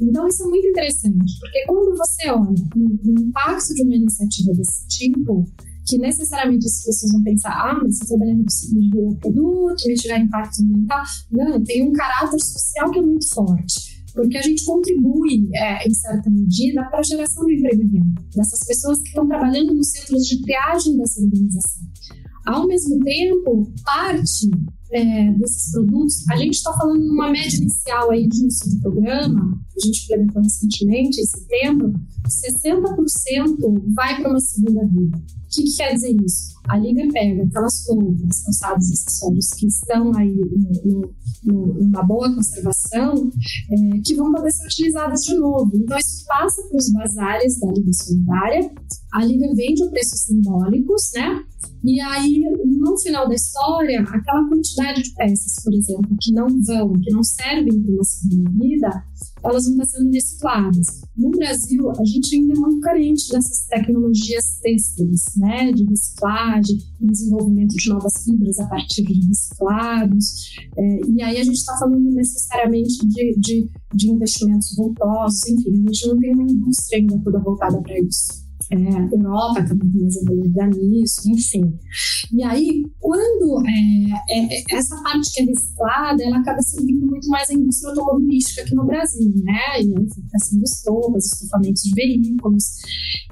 [0.00, 4.86] Então, isso é muito interessante, porque quando você olha o, impacto de uma iniciativa desse
[4.88, 5.44] tipo,
[5.86, 9.16] que necessariamente as pessoas vão pensar, ah, mas você trabalhando no ciclo de vida do
[9.16, 11.02] produto, tirar impacto ambiental.
[11.30, 15.92] Não, tem um caráter social que é muito forte porque a gente contribui, é, em
[15.92, 20.26] certa medida, para a geração de emprego renda dessas pessoas que estão trabalhando nos centros
[20.26, 21.82] de triagem dessa organização.
[22.46, 24.50] Ao mesmo tempo, parte
[24.92, 29.58] é, desses produtos, a gente está falando numa média inicial aí de início do programa,
[29.76, 31.92] a gente implementou recentemente, em setembro,
[32.26, 35.16] 60% vai para uma segunda vida.
[35.16, 36.56] O que, que, quer dizer isso?
[36.68, 40.34] A Liga pega aquelas roupas, calçados e acessórios que estão aí
[40.84, 43.30] no, no, numa boa conservação,
[43.70, 45.70] é, que vão poder ser utilizadas de novo.
[45.74, 48.70] Então, isso passa para os bazares da Liga Solidária,
[49.12, 51.42] a Liga vende a preços simbólicos, né?
[51.84, 56.92] E aí, no final da história, aquela quantidade de peças, por exemplo, que não vão,
[57.00, 59.04] que não servem para uma segunda vida,
[59.48, 60.86] elas vão estar sendo recicladas.
[61.16, 67.74] No Brasil, a gente ainda é muito carente dessas tecnologias têxteis, né, de reciclagem, desenvolvimento
[67.74, 70.56] de novas fibras a partir de reciclados.
[70.76, 75.92] É, e aí a gente está falando necessariamente de, de, de investimentos voltosos, enfim, a
[75.92, 80.16] gente não tem uma indústria ainda toda voltada para isso é, Europa está muito mais
[80.16, 81.78] evoluída nisso, enfim.
[82.32, 87.28] E aí, quando é, é, é, essa parte que é reciclada, ela acaba servindo muito
[87.28, 89.82] mais a indústria automobilística aqui no Brasil, né?
[89.82, 92.64] E aí, fabricação de estofas, estofamentos de veículos.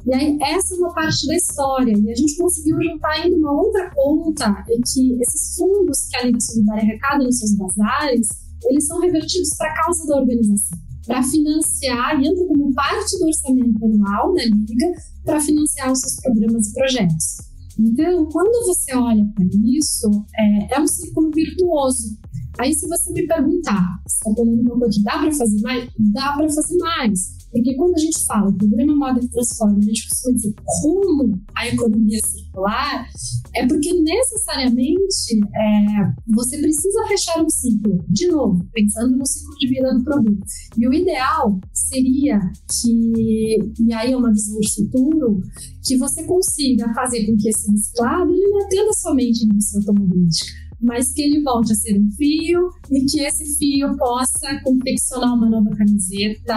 [0.07, 1.93] E aí, essa é uma parte da história.
[1.99, 6.27] E a gente conseguiu juntar ainda uma outra conta em que esses fundos que a
[6.27, 8.29] Liga Solidária arrecada nos seus bazares,
[8.67, 13.27] eles são revertidos para a causa da organização para financiar e entra como parte do
[13.27, 14.93] orçamento anual da Liga
[15.25, 17.37] para financiar os seus programas e projetos.
[17.79, 22.17] Então, quando você olha para isso, é, é, um círculo virtuoso.
[22.59, 25.91] Aí, se você me perguntar, está falando uma coisa, dá para fazer mais?
[25.99, 27.44] Dá para fazer mais.
[27.55, 31.69] Porque quando a gente fala programa Moda que Transforma, a gente costuma dizer como a
[31.69, 33.07] economia circular,
[33.55, 39.69] é porque necessariamente é, você precisa fechar um ciclo, de novo, pensando no ciclo de
[39.69, 40.45] vida do produto.
[40.77, 42.41] E o ideal seria
[42.83, 45.41] que, e aí é uma visão de futuro,
[45.87, 50.64] que você consiga fazer com que esse reciclado ele não atenda somente a indústria automobilística
[50.85, 55.49] mas que ele volte a ser um fio e que esse fio possa confeccionar uma
[55.49, 56.55] nova camiseta,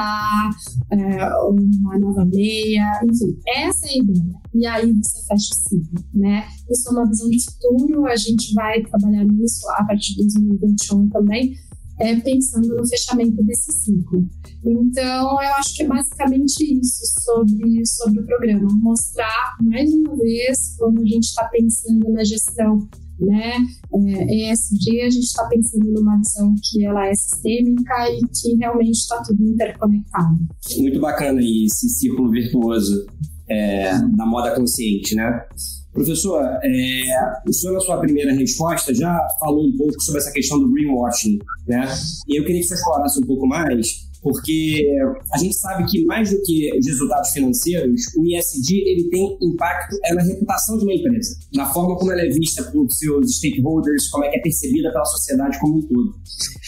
[0.91, 4.35] é, uma nova meia, enfim, essa é a ideia.
[4.53, 6.45] E aí você fecha o ciclo, né?
[6.69, 11.09] Isso é uma visão de futuro, a gente vai trabalhar nisso a partir de 2021
[11.09, 11.55] também,
[11.99, 14.27] é, pensando no fechamento desse ciclo.
[14.63, 18.67] Então, eu acho que é basicamente isso sobre, sobre o programa.
[18.81, 22.87] Mostrar, mais uma vez, como a gente está pensando na gestão
[23.19, 23.57] né?
[23.93, 28.97] É, ESG, a gente está pensando numa visão que ela é sistêmica e que realmente
[28.97, 30.37] está tudo interconectado.
[30.77, 33.05] Muito bacana esse círculo virtuoso
[33.49, 35.45] é, da moda consciente, né?
[35.93, 37.03] Professor, é,
[37.47, 41.39] o senhor na sua primeira resposta já falou um pouco sobre essa questão do greenwashing,
[41.67, 41.87] né?
[42.27, 44.85] E eu queria que você explorasse um pouco mais porque
[45.33, 49.95] a gente sabe que mais do que os resultados financeiros, o ISD ele tem impacto
[50.03, 54.09] é na reputação de uma empresa, na forma como ela é vista por seus stakeholders,
[54.09, 56.13] como é que é percebida pela sociedade como um todo.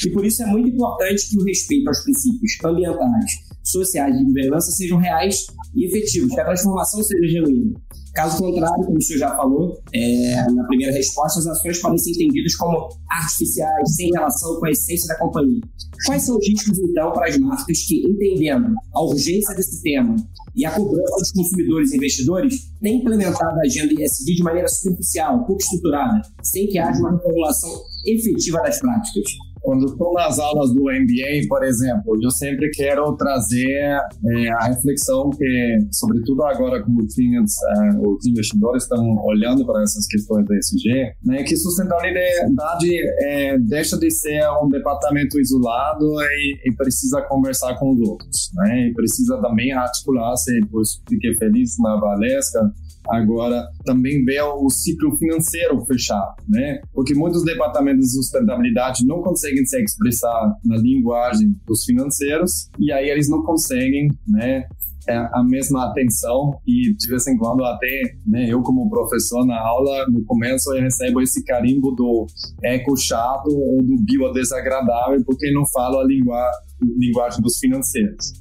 [0.05, 4.23] E por isso é muito importante que o respeito aos princípios ambientais, sociais e de
[4.23, 5.45] governança sejam reais
[5.75, 7.81] e efetivos, que a transformação seja genuína.
[8.19, 12.12] Caso contrário, como o senhor já falou, é, na primeira resposta, as ações podem ser
[12.12, 15.62] entendidas como artificiais, sem relação com a essência da companhia.
[16.05, 20.17] Quais são os riscos, então, para as marcas que, entendendo a urgência desse tema
[20.53, 25.45] e a cobrança dos consumidores e investidores, têm implementado a agenda ESG de maneira superficial,
[25.45, 27.71] pouco estruturada, sem que haja uma regulação
[28.05, 29.32] efetiva das práticas?
[29.61, 35.29] Quando estou nas aulas do MBA, por exemplo, eu sempre quero trazer é, a reflexão
[35.29, 41.13] que, sobretudo agora como os, é, os investidores estão olhando para essas questões da ESG,
[41.25, 42.89] né, que sustentabilidade
[43.21, 48.87] é, deixa de ser um departamento isolado e, e, precisa conversar com os outros, né,
[48.87, 52.71] e precisa também articular-se, por isso fiquei feliz na Valesca,
[53.09, 56.79] agora também ver o ciclo financeiro fechado, né?
[56.93, 63.09] Porque muitos departamentos de sustentabilidade não conseguem se expressar na linguagem dos financeiros e aí
[63.09, 64.63] eles não conseguem, né?
[65.07, 69.59] É a mesma atenção e de vez em quando até né, eu como professor na
[69.59, 72.27] aula no começo eu recebo esse carimbo do
[72.61, 78.33] eco chato ou do bio desagradável porque não falo a linguagem dos financeiros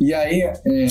[0.00, 0.86] e aí, é,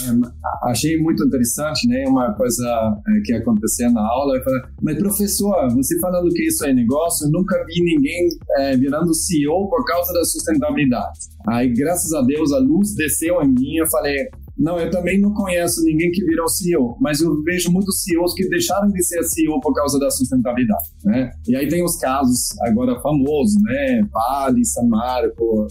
[0.63, 2.03] achei muito interessante, né?
[2.07, 2.65] Uma coisa
[3.07, 4.41] é, que aconteceu na aula.
[4.43, 9.13] Falei, mas professor, você falando que isso é negócio, eu nunca vi ninguém é, virando
[9.13, 11.19] CEO por causa da sustentabilidade.
[11.47, 13.77] Aí, graças a Deus, a luz desceu em mim.
[13.77, 18.01] Eu falei, não, eu também não conheço ninguém que virou CEO, mas eu vejo muitos
[18.01, 21.31] CEOs que deixaram de ser CEO por causa da sustentabilidade, né?
[21.47, 24.01] E aí tem os casos agora famosos, né?
[24.11, 25.67] Vale, San Marco,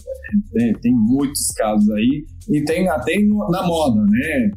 [0.57, 3.19] é, tem, muitos casos aí e tem até
[3.49, 4.51] na moda, né?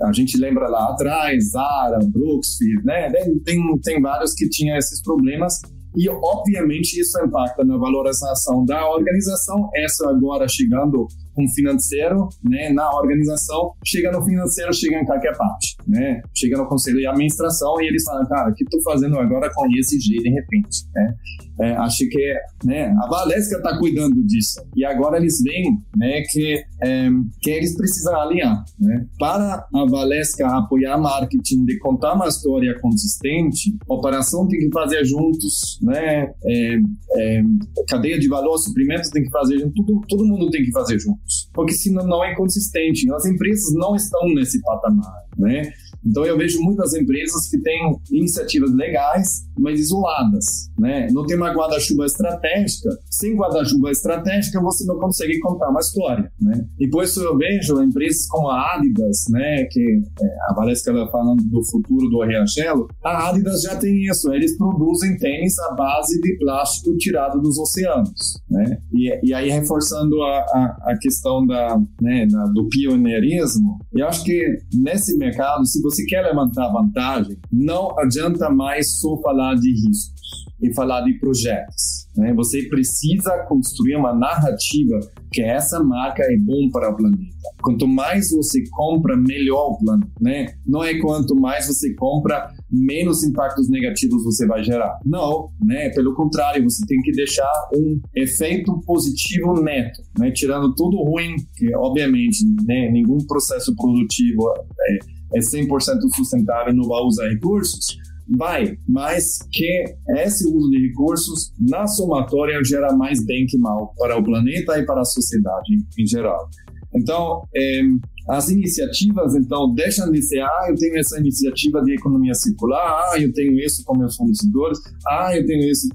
[0.00, 3.10] É, a gente lembra lá atrás, Zara, Brooksfield, né?
[3.44, 5.60] Tem, tem vários que tinham esses problemas
[5.96, 9.68] e, obviamente, isso impacta na valorização da organização.
[9.76, 15.76] Essa agora chegando com financeiro, né, na organização, chega no financeiro, chega em qualquer parte,
[15.92, 16.22] né?
[16.34, 19.66] Chega no conselho de administração e eles falam, cara, o que tu fazendo agora com
[19.76, 21.14] esse G de repente, né?
[21.60, 24.60] É, acho que né, a Valesca está cuidando disso.
[24.74, 27.08] E agora eles veem né, que, é,
[27.40, 28.64] que eles precisam alinhar.
[28.80, 29.06] Né?
[29.18, 35.04] Para a Valesca apoiar marketing, de contar uma história consistente, a operação tem que fazer
[35.04, 36.32] juntos, né?
[36.44, 36.78] É,
[37.18, 37.42] é,
[37.88, 41.50] cadeia de valor, suprimentos tem que fazer juntos, tudo, todo mundo tem que fazer juntos.
[41.52, 43.12] Porque senão não é consistente.
[43.12, 45.22] As empresas não estão nesse patamar.
[45.36, 45.70] Né?
[46.04, 51.06] Então eu vejo muitas empresas que têm iniciativas legais, mas isoladas, né?
[51.12, 52.90] Não tem uma guarda-chuva estratégica.
[53.10, 56.66] Sem guarda-chuva estratégica você não consegue contar uma história, né?
[56.78, 59.64] E por isso eu vejo empresas como a Adidas, né?
[59.70, 62.88] Que é, a Valesca está falando do futuro do Riachuelo.
[63.04, 64.32] A Adidas já tem isso.
[64.32, 68.78] Eles produzem tênis à base de plástico tirado dos oceanos, né?
[68.92, 74.24] E, e aí reforçando a, a, a questão da, né, da, do pioneirismo, eu acho
[74.24, 80.22] que nesse mercado, se você quer levantar vantagem, não adianta mais só falar de riscos
[80.62, 82.06] e falar de projetos.
[82.16, 82.32] Né?
[82.34, 85.00] Você precisa construir uma narrativa
[85.32, 87.32] que essa marca é bom para o planeta.
[87.62, 90.12] Quanto mais você compra, melhor o planeta.
[90.20, 90.54] Né?
[90.66, 94.98] Não é quanto mais você compra, menos impactos negativos você vai gerar.
[95.04, 95.90] Não, né?
[95.90, 100.30] Pelo contrário, você tem que deixar um efeito positivo neto, né?
[100.30, 102.90] Tirando tudo ruim, que obviamente, né?
[102.90, 105.68] Nenhum processo produtivo é, é 100%
[106.16, 109.84] sustentável e não vai usar recursos, vai, mas que
[110.18, 114.86] esse uso de recursos na somatória gera mais bem que mal para o planeta e
[114.86, 116.48] para a sociedade em geral.
[116.94, 117.80] Então, é,
[118.28, 123.20] as iniciativas, então, deixam de ser, ah, eu tenho essa iniciativa de economia circular, ah,
[123.20, 125.88] eu tenho isso com meus fornecedores, ah, eu tenho isso.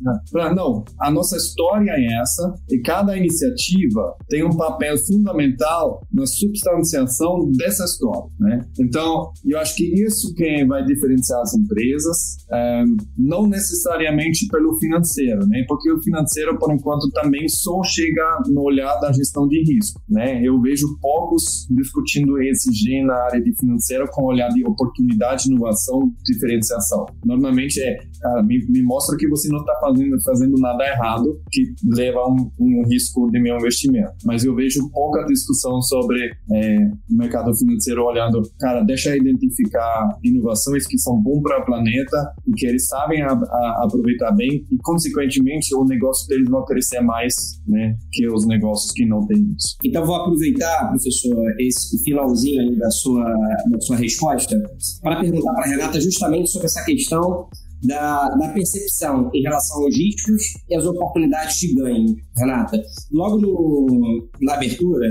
[0.55, 7.49] Não, a nossa história é essa, e cada iniciativa tem um papel fundamental na substanciação
[7.57, 8.65] dessa história, né?
[8.79, 12.83] Então, eu acho que isso que vai diferenciar as empresas, é,
[13.17, 15.63] não necessariamente pelo financeiro, né?
[15.67, 20.41] Porque o financeiro, por enquanto, também só chega no olhar da gestão de risco, né?
[20.43, 26.11] Eu vejo poucos discutindo discutindo ESG na área de financeira com olhar de oportunidade, inovação,
[26.23, 27.05] diferenciação.
[27.23, 31.73] Normalmente é cara, me, me mostra que você não está fazendo, fazendo nada errado que
[31.95, 34.13] leva a um, um, risco de meu investimento.
[34.25, 36.19] Mas eu vejo pouca discussão sobre
[36.51, 36.77] é,
[37.09, 42.33] o mercado financeiro olhando, cara, deixa eu identificar inovações que são bom para o planeta
[42.47, 47.01] e que eles sabem a, a, aproveitar bem e, consequentemente, o negócio deles vai crescer
[47.01, 47.33] mais
[47.67, 49.77] né, que os negócios que não têm isso.
[49.83, 53.23] Então, vou aproveitar, professor, esse finalzinho da sua,
[53.69, 54.57] da sua resposta
[55.01, 57.47] para perguntar para a Renata justamente sobre essa questão
[57.83, 62.81] da, da, percepção em relação aos riscos e as oportunidades de ganho, Renata.
[63.11, 65.07] Logo no, na abertura,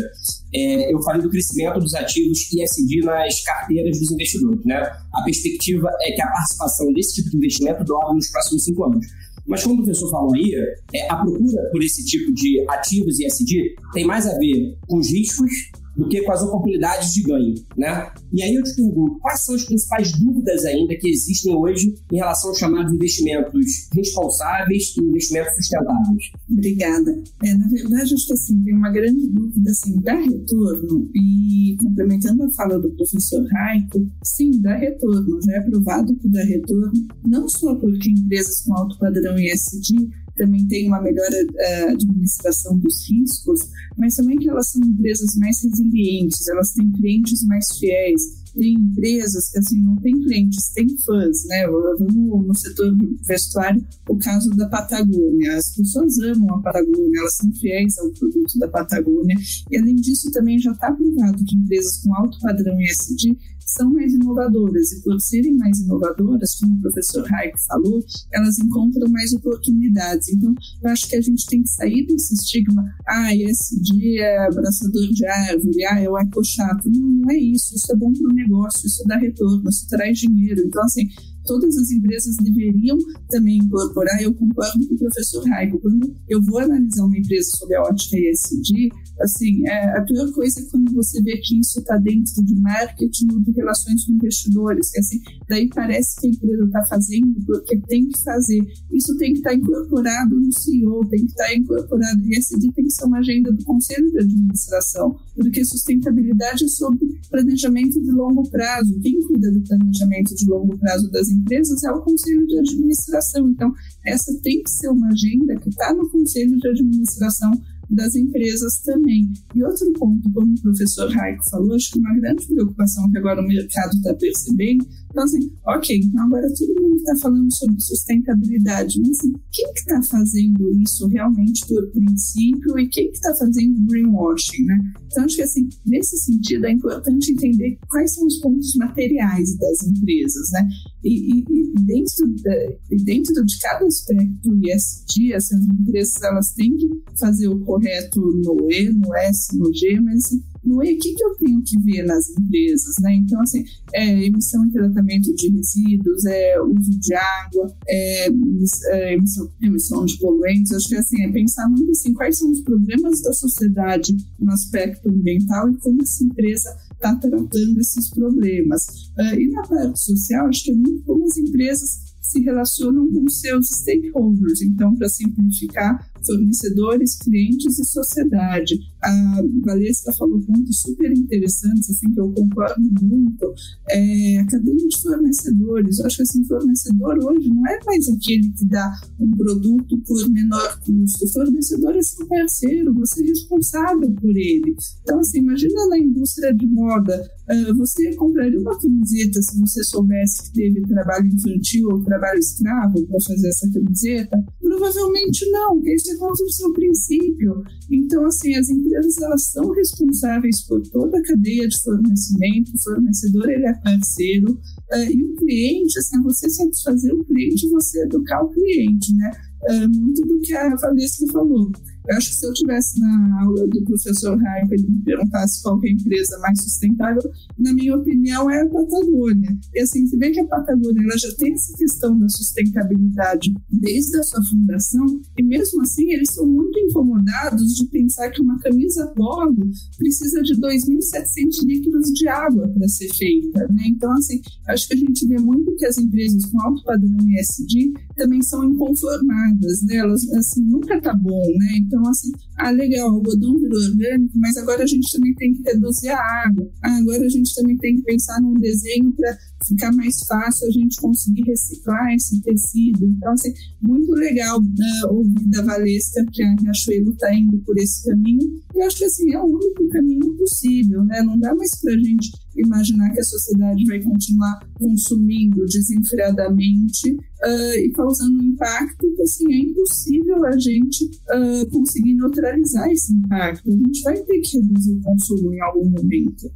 [0.55, 4.65] é, eu falei do crescimento dos ativos ISD nas carteiras dos investidores.
[4.65, 4.77] Né?
[5.15, 9.07] A perspectiva é que a participação desse tipo de investimento dobre nos próximos cinco anos.
[9.47, 10.55] Mas como o professor falou aí,
[10.93, 15.09] é, a procura por esse tipo de ativos ISD tem mais a ver com os
[15.11, 15.51] riscos
[15.97, 18.11] do que com as oportunidades de ganho, né?
[18.33, 22.17] E aí eu te pergunto, quais são as principais dúvidas ainda que existem hoje em
[22.17, 26.31] relação aos chamados investimentos responsáveis e investimentos sustentáveis?
[26.51, 27.23] Obrigada.
[27.45, 32.45] É, na verdade, acho que assim, tem uma grande dúvida assim, dá retorno e complementando
[32.45, 36.93] a fala do professor Raico, sim, dá retorno, já é provado que dá retorno,
[37.27, 43.09] não só porque empresas com alto padrão ESG também tem uma melhor uh, administração dos
[43.09, 43.61] riscos,
[43.97, 49.51] mas também que elas são empresas mais resilientes, elas têm clientes mais fiéis, tem empresas
[49.51, 51.67] que assim não tem clientes, tem fãs, né?
[51.99, 55.57] Vamos no setor vestuário, o caso da Patagônia.
[55.57, 59.37] As pessoas amam a Patagônia, elas são fiéis ao produto da Patagônia.
[59.71, 64.13] E além disso, também já está provado que empresas com alto padrão ESG são mais
[64.13, 70.29] inovadoras e por serem mais inovadoras, como o professor Raico falou, elas encontram mais oportunidades.
[70.29, 75.09] Então, eu acho que a gente tem que sair desse estigma, ah, ESG é abraçador
[75.09, 76.89] de árvore, ah, é o ecochato.
[76.91, 80.19] Não, não é isso, isso é bom para o negócio, isso dá retorno, isso traz
[80.19, 80.63] dinheiro.
[80.65, 81.09] Então, assim,
[81.47, 86.59] todas as empresas deveriam também incorporar, eu concordo com o professor Raico, quando eu vou
[86.59, 88.91] analisar uma empresa sob a ótica ESG,
[89.21, 93.29] assim, é, a pior coisa é quando você vê que isso está dentro de marketing
[93.33, 97.79] ou de relações com investidores, que assim, daí parece que a empresa está fazendo porque
[97.89, 98.61] tem que fazer.
[98.93, 102.73] Isso tem que estar tá incorporado no CEO, tem que estar tá incorporado, e ESG
[102.73, 108.11] tem que ser uma agenda do conselho de administração, porque sustentabilidade é sobre planejamento de
[108.11, 108.99] longo prazo.
[109.01, 111.36] Quem cuida do planejamento de longo prazo das empresas
[111.85, 113.49] é o conselho de administração.
[113.49, 113.73] Então,
[114.05, 117.51] essa tem que ser uma agenda que está no conselho de administração
[117.91, 119.31] das empresas também.
[119.55, 123.41] E outro ponto, como o professor Raico falou, acho que uma grande preocupação que agora
[123.41, 129.19] o mercado está percebendo, então assim, ok, agora todo mundo está falando sobre sustentabilidade, mas
[129.19, 134.63] assim, quem que está fazendo isso realmente por princípio e quem que está fazendo greenwashing,
[134.67, 134.79] né?
[135.07, 139.87] Então acho que assim, nesse sentido é importante entender quais são os pontos materiais das
[139.87, 140.69] empresas, né?
[141.03, 146.77] E, e, e dentro, de, dentro de cada aspecto ESG, assim, as empresas elas têm
[146.77, 146.89] que
[147.19, 151.15] fazer o correto no E, no S, no G, mas assim, no E, o que,
[151.15, 153.15] que eu tenho que ver nas empresas, né?
[153.15, 153.65] Então, assim,
[153.95, 160.19] é emissão e tratamento de resíduos, é uso de água, é, é emissão, emissão de
[160.19, 164.53] poluentes, acho que assim, é pensar muito assim, quais são os problemas da sociedade no
[164.53, 168.87] aspecto ambiental e como essa empresa está tratando esses problemas.
[169.19, 173.29] Uh, e na parte social, acho que é muito como as empresas se relacionam com
[173.29, 174.61] seus stakeholders.
[174.63, 178.79] Então, para simplificar, fornecedores, clientes e sociedade.
[179.03, 183.55] A Valesca falou pontos super interessantes, assim, que eu concordo muito.
[183.91, 188.51] É, a cadeia de fornecedores, eu acho que assim, fornecedor hoje não é mais aquele
[188.51, 191.29] que dá um produto por menor custo.
[191.33, 194.75] Fornecedor é seu parceiro, você é responsável por ele.
[195.03, 200.45] Então, assim, imagina na indústria de moda, uh, você compraria uma camiseta se você soubesse
[200.45, 204.45] que teve trabalho infantil ou trabalho escravo para fazer essa camiseta?
[204.61, 207.63] Provavelmente não, porque isso é contra o seu princípio.
[207.91, 213.49] Então, assim, as empresas elas são responsáveis por toda a cadeia de fornecimento, o fornecedor
[213.49, 218.51] ele é parceiro, uh, e o cliente, assim, você satisfazer o cliente, você educar o
[218.51, 219.31] cliente, né?
[219.71, 221.71] Uh, muito do que a Valesca falou.
[222.09, 225.81] Eu acho que se eu tivesse na aula do professor Raio, ele me perguntasse qual
[225.83, 227.23] é a empresa mais sustentável,
[227.59, 229.57] na minha opinião, é a Patagônia.
[229.75, 234.19] E assim, você vê que a Patagônia ela já tem essa questão da sustentabilidade desde
[234.19, 235.05] a sua fundação,
[235.39, 240.55] e mesmo assim eles são muito incomodados de pensar que uma camisa polo precisa de
[240.55, 243.67] 2.700 litros de água para ser feita.
[243.69, 243.85] Né?
[243.89, 247.93] Então, assim, acho que a gente vê muito que as empresas com alto padrão ESG
[248.17, 249.97] também são inconformadas, né?
[249.97, 251.79] elas assim, nunca tá bom, né?
[251.79, 255.55] Então, Então, assim, ah, legal, o algodão virou orgânico, mas agora a gente também tem
[255.55, 256.71] que reduzir a água.
[256.85, 259.37] Ah, agora a gente também tem que pensar num desenho para
[259.67, 263.07] ficar mais fácil a gente conseguir reciclar esse tecido.
[263.07, 268.05] Então, assim, muito legal uh, ouvir da Valesca que a Riachuelo está indo por esse
[268.05, 268.61] caminho.
[268.75, 271.23] Eu acho que, assim, é o único caminho possível, né?
[271.23, 277.17] Não dá mais para a gente imaginar que a sociedade vai continuar consumindo desenfreadamente
[277.47, 283.13] uh, e causando um impacto que, assim, é impossível a gente uh, conseguir neutralizar esse
[283.15, 283.69] impacto.
[283.69, 286.51] A gente vai ter que reduzir o consumo em algum momento.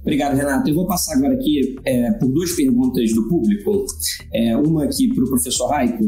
[0.00, 0.68] Obrigado, Renato.
[0.68, 3.84] Eu vou passar agora aqui é, por duas perguntas do público.
[4.32, 6.04] É, uma aqui para o professor Raico.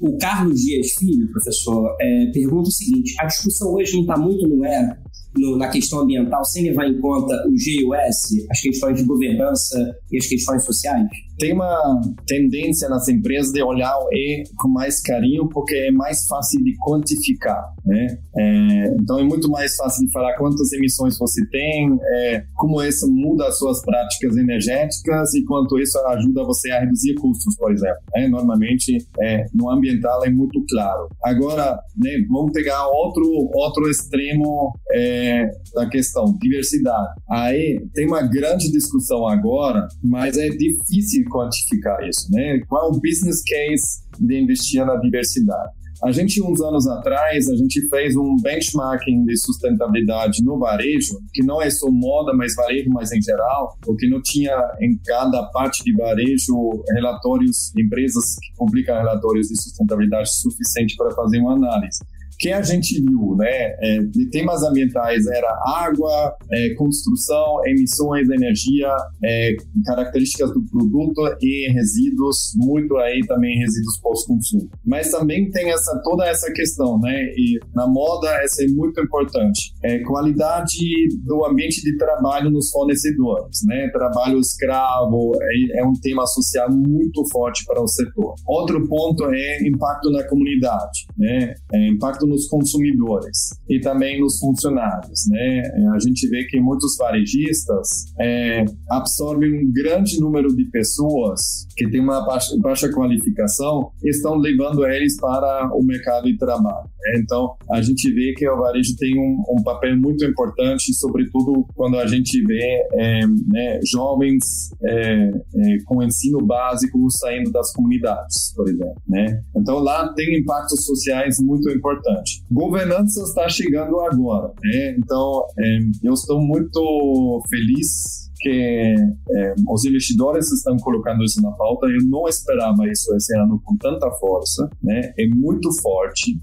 [0.00, 4.48] O Carlos Dias Filho, professor, é, pergunta o seguinte: a discussão hoje não está muito
[4.48, 4.96] no é
[5.36, 10.18] no, na questão ambiental sem levar em conta o GUS, as questões de governança e
[10.18, 11.08] as questões sociais?
[11.42, 16.24] Tem uma tendência nas empresas de olhar o E com mais carinho porque é mais
[16.28, 18.16] fácil de quantificar, né?
[18.38, 23.12] É, então é muito mais fácil de falar quantas emissões você tem, é, como isso
[23.12, 27.98] muda as suas práticas energéticas e quanto isso ajuda você a reduzir custos, por exemplo.
[28.14, 28.28] Né?
[28.28, 31.08] Normalmente é, no ambiental é muito claro.
[31.24, 37.20] Agora, né, vamos pegar outro outro extremo é, da questão diversidade.
[37.28, 42.60] Aí tem uma grande discussão agora, mas é difícil quantificar isso, né?
[42.68, 45.72] Qual é o business case de investir na diversidade?
[46.04, 51.44] A gente, uns anos atrás, a gente fez um benchmarking de sustentabilidade no varejo, que
[51.44, 55.84] não é só moda, mas varejo, mas em geral, porque não tinha em cada parte
[55.84, 62.00] de varejo relatórios, empresas que publicam relatórios de sustentabilidade suficiente para fazer uma análise
[62.42, 68.88] que a gente viu, né, é, de temas ambientais era água, é, construção, emissões energia,
[69.24, 69.54] é,
[69.86, 74.68] características do produto e resíduos, muito aí também resíduos pós-consumo.
[74.84, 79.72] Mas também tem essa toda essa questão, né, e na moda essa é muito importante,
[79.84, 80.76] é qualidade
[81.24, 87.22] do ambiente de trabalho nos fornecedores, né, trabalho escravo é, é um tema social muito
[87.30, 88.34] forte para o setor.
[88.48, 95.20] Outro ponto é impacto na comunidade, né, é, impacto nos consumidores e também nos funcionários.
[95.28, 95.62] Né?
[95.94, 102.00] A gente vê que muitos varejistas é, absorvem um grande número de pessoas que têm
[102.00, 106.88] uma baixa, baixa qualificação e estão levando eles para o mercado de trabalho.
[107.00, 107.20] Né?
[107.22, 111.98] Então, a gente vê que o varejo tem um, um papel muito importante, sobretudo quando
[111.98, 118.68] a gente vê é, né, jovens é, é com ensino básico saindo das comunidades, por
[118.68, 119.02] exemplo.
[119.08, 119.42] Né?
[119.56, 122.44] Então, lá tem impactos sociais muito importantes importante.
[122.50, 124.96] Governança está chegando agora, né?
[124.98, 128.94] Então, é, eu estou muito feliz que
[129.30, 131.86] é, os investidores estão colocando isso na pauta.
[131.86, 135.12] Eu não esperava isso esse ano com tanta força, né?
[135.18, 136.36] É muito forte.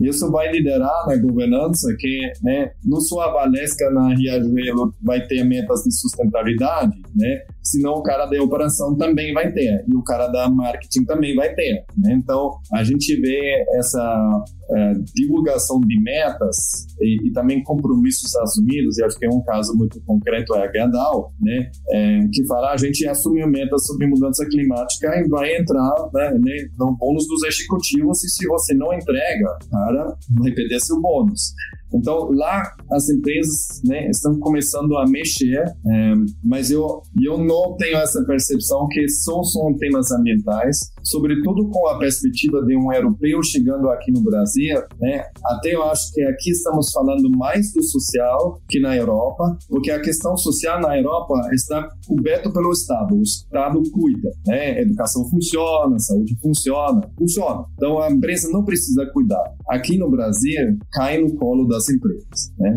[0.00, 5.82] Isso vai liderar na governança que, né, no sua Valesca na Riachuelo vai ter metas
[5.82, 7.42] de sustentabilidade, né?
[7.62, 11.54] Senão o cara da operação também vai ter e o cara da marketing também vai
[11.54, 11.84] ter.
[11.96, 12.14] Né?
[12.14, 18.98] Então a gente vê essa é, divulgação de metas e, e, também compromissos assumidos.
[18.98, 21.70] E acho que é um caso muito concreto é a Gandal, né?
[21.90, 26.68] É, que fala a gente assume metas sobre mudança climática e vai entrar né, né,
[26.78, 31.52] no bônus dos executivos e se você não entrega, cara, vai perder seu bônus.
[31.94, 32.62] Então, lá
[32.92, 36.14] as empresas né, estão começando a mexer, é,
[36.44, 41.98] mas eu, eu não tenho essa percepção que só são temas ambientais, sobretudo com a
[41.98, 44.80] perspectiva de um europeu chegando aqui no Brasil.
[45.00, 49.90] Né, até eu acho que aqui estamos falando mais do social que na Europa, porque
[49.90, 53.14] a questão social na Europa está coberta pelo Estado.
[53.14, 54.30] O Estado cuida.
[54.46, 57.64] Né, educação funciona, saúde funciona, funciona.
[57.74, 59.54] Então, a empresa não precisa cuidar.
[59.70, 62.52] Aqui no Brasil, cai no colo da das empresas.
[62.58, 62.76] Né?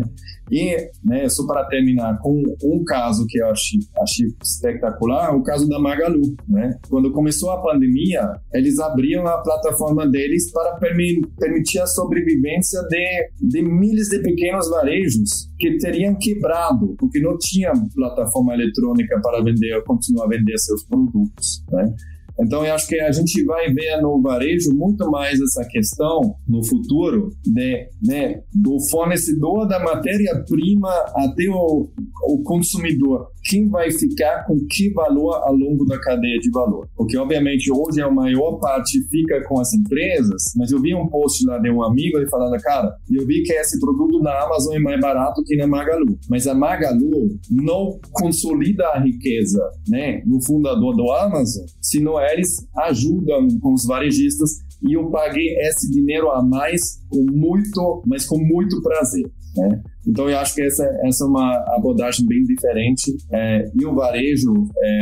[0.50, 5.68] E, né, só para terminar com um caso que eu achei, achei espetacular, o caso
[5.68, 6.34] da Magalu.
[6.48, 6.78] Né?
[6.88, 8.22] Quando começou a pandemia,
[8.52, 15.50] eles abriam a plataforma deles para permitir a sobrevivência de, de milhares de pequenos varejos
[15.58, 21.64] que teriam quebrado, porque não tinha plataforma eletrônica para vender, continuar a vender seus produtos.
[21.70, 21.94] Né?
[22.40, 26.64] Então, eu acho que a gente vai ver no varejo muito mais essa questão no
[26.66, 31.88] futuro de, né, do fornecedor da matéria-prima até o,
[32.28, 33.28] o consumidor.
[33.44, 36.88] Quem vai ficar com que valor ao longo da cadeia de valor?
[36.96, 41.44] Porque, obviamente, hoje a maior parte fica com as empresas, mas eu vi um post
[41.46, 44.78] lá de um amigo ele falando, cara, eu vi que esse produto na Amazon é
[44.78, 46.18] mais barato que na Magalu.
[46.28, 53.48] Mas a Magalu não consolida a riqueza né, no fundador do Amazon, senão eles ajudam
[53.60, 58.80] com os varejistas e eu paguei esse dinheiro a mais com muito, mas com muito
[58.82, 59.24] prazer.
[59.56, 59.82] Né?
[60.06, 63.16] Então, eu acho que essa, essa é uma abordagem bem diferente.
[63.32, 65.00] É, e o varejo é,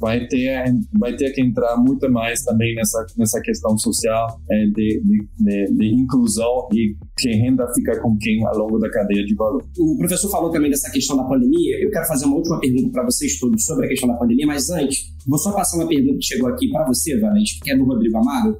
[0.00, 0.64] vai, ter,
[0.98, 5.74] vai ter que entrar muito mais também nessa, nessa questão social é, de, de, de,
[5.74, 9.62] de, inclusão e que renda fica com quem ao longo da cadeia de valor.
[9.78, 11.82] O professor falou também dessa questão da pandemia.
[11.82, 14.70] Eu quero fazer uma última pergunta para vocês todos sobre a questão da pandemia, mas
[14.70, 17.84] antes, vou só passar uma pergunta que chegou aqui para você, Valente, que é do
[17.84, 18.58] Rodrigo Amaro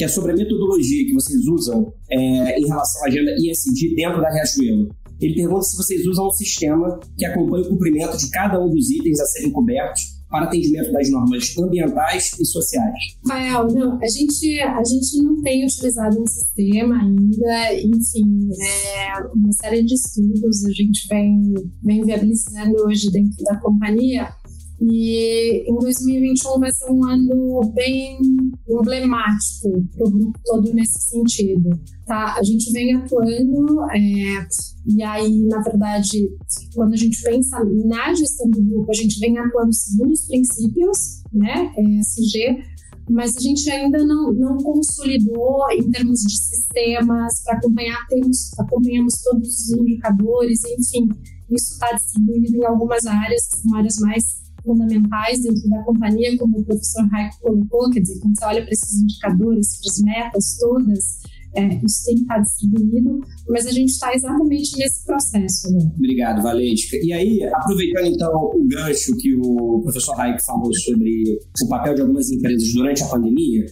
[0.00, 4.18] que é sobre a metodologia que vocês usam é, em relação à agenda ISD dentro
[4.18, 4.88] da Riachuelo.
[5.20, 8.88] Ele pergunta se vocês usam um sistema que acompanha o cumprimento de cada um dos
[8.88, 13.18] itens a serem cobertos para atendimento das normas ambientais e sociais.
[13.28, 19.52] Rafael, não, a gente, a gente não tem utilizado um sistema ainda, enfim, é uma
[19.52, 24.32] série de estudos a gente vem, vem viabilizando hoje dentro da companhia
[24.80, 28.18] e em 2021 vai ser um ano bem
[28.66, 31.68] emblemático para o grupo todo nesse sentido.
[32.06, 32.36] Tá?
[32.38, 34.46] A gente vem atuando, é,
[34.86, 36.30] e aí, na verdade,
[36.74, 41.22] quando a gente pensa na gestão do grupo, a gente vem atuando segundo os princípios,
[41.30, 42.64] né, ESG,
[43.10, 49.20] mas a gente ainda não, não consolidou em termos de sistemas para acompanhar, temos, acompanhamos
[49.20, 51.08] todos os indicadores, enfim,
[51.50, 56.58] isso está distribuído em algumas áreas, que são áreas mais fundamentais dentro da companhia, como
[56.58, 60.56] o professor Raico colocou, quer dizer, quando você olha para esses indicadores, para as metas
[60.58, 61.20] todas,
[61.54, 65.72] é, isso tem que estar distribuído, mas a gente está exatamente nesse processo.
[65.72, 65.90] Né?
[65.96, 66.96] Obrigado, Valesca.
[67.02, 72.02] E aí, aproveitando então o gancho que o professor Raico falou sobre o papel de
[72.02, 73.66] algumas empresas durante a pandemia,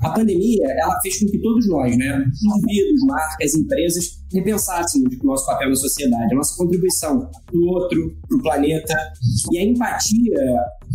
[0.00, 5.46] a pandemia, ela fez com que todos nós, né, indivíduos, marcas, empresas, repensássemos o nosso
[5.46, 8.94] papel na sociedade, a nossa contribuição para o outro, para o planeta.
[9.50, 10.38] E a empatia,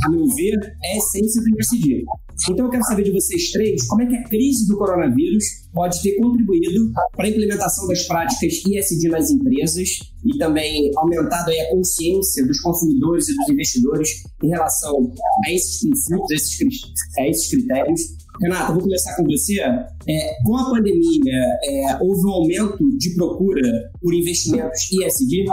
[0.05, 2.05] a meu ver, é a essência do ISD.
[2.49, 6.01] Então eu quero saber de vocês três como é que a crise do coronavírus pode
[6.01, 9.89] ter contribuído para a implementação das práticas ISD nas empresas
[10.25, 14.09] e também aumentado a consciência dos consumidores e dos investidores
[14.43, 15.11] em relação
[15.45, 16.83] a esses princípios,
[17.19, 18.01] a esses critérios
[18.41, 19.59] Renata, vou começar com você.
[19.59, 25.45] É, com a pandemia, é, houve um aumento de procura por investimentos ISD?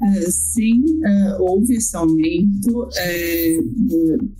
[0.00, 2.84] Uh, sim, uh, houve esse aumento.
[2.84, 4.30] Uh,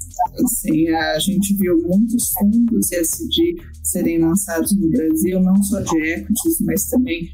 [0.44, 6.60] assim, a gente viu muitos fundos ESG serem lançados no Brasil, não só de equities,
[6.60, 7.28] mas também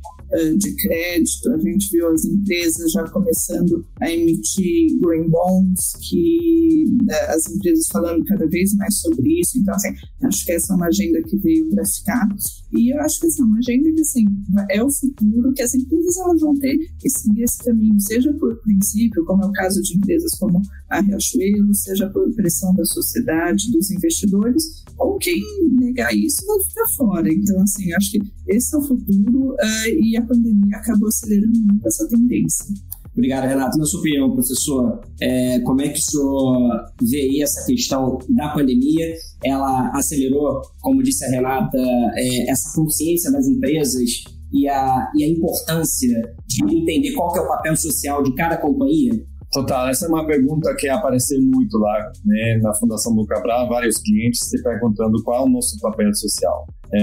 [0.59, 1.51] de crédito.
[1.51, 6.85] A gente viu as empresas já começando a emitir green bonds, que
[7.29, 9.59] as empresas falando cada vez mais sobre isso.
[9.59, 9.89] Então, assim,
[10.25, 12.29] acho que essa é uma agenda que veio para ficar.
[12.77, 14.25] E eu acho que essa é uma agenda que assim,
[14.71, 18.57] é o futuro, que as empresas elas vão ter que seguir esse caminho, seja por
[18.63, 20.61] princípio, como é o caso de empresas como
[20.91, 25.41] a Riachuelo, seja por pressão da sociedade, dos investidores, ou quem
[25.79, 27.33] negar isso vai ficar fora.
[27.33, 31.87] Então, assim, acho que esse é o futuro uh, e a pandemia acabou acelerando muito
[31.87, 32.67] essa tendência.
[33.13, 33.79] Obrigado, Renato.
[33.79, 38.49] Na sua opinião, professor, é, como é que o senhor vê aí essa questão da
[38.51, 39.15] pandemia?
[39.43, 41.79] Ela acelerou, como disse a Renata,
[42.15, 47.43] é, essa consciência das empresas e a, e a importância de entender qual que é
[47.43, 49.13] o papel social de cada companhia?
[49.53, 53.97] Total, essa é uma pergunta que apareceu muito lá né, na Fundação do Cabral, vários
[53.99, 56.67] clientes se perguntando qual é o nosso papel social.
[56.95, 57.01] É,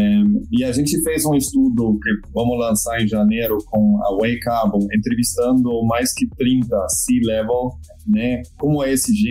[0.51, 4.87] e a gente fez um estudo que vamos lançar em janeiro com a Way Carbon,
[4.95, 7.71] entrevistando mais que 30 C-level,
[8.07, 9.29] né, como a ESG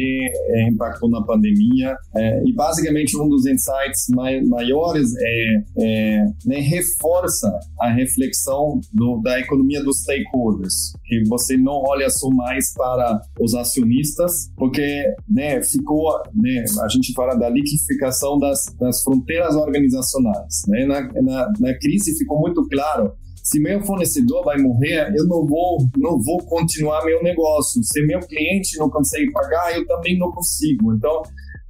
[0.49, 1.95] é, impactou na pandemia.
[2.14, 7.51] É, e basicamente um dos insights mai maiores é, é né, reforça
[7.81, 13.55] a reflexão do, da economia dos stakeholders, que você não olha só mais para os
[13.55, 20.62] acionistas, porque né, ficou, né, a gente fala da liquidificação das, das fronteiras organizacionais.
[20.68, 20.87] Né?
[20.87, 23.12] Na, na, na crise ficou muito claro
[23.43, 27.82] se meu fornecedor vai morrer, eu não vou, não vou continuar meu negócio.
[27.82, 30.95] Se meu cliente não consegue pagar, eu também não consigo.
[30.95, 31.22] Então,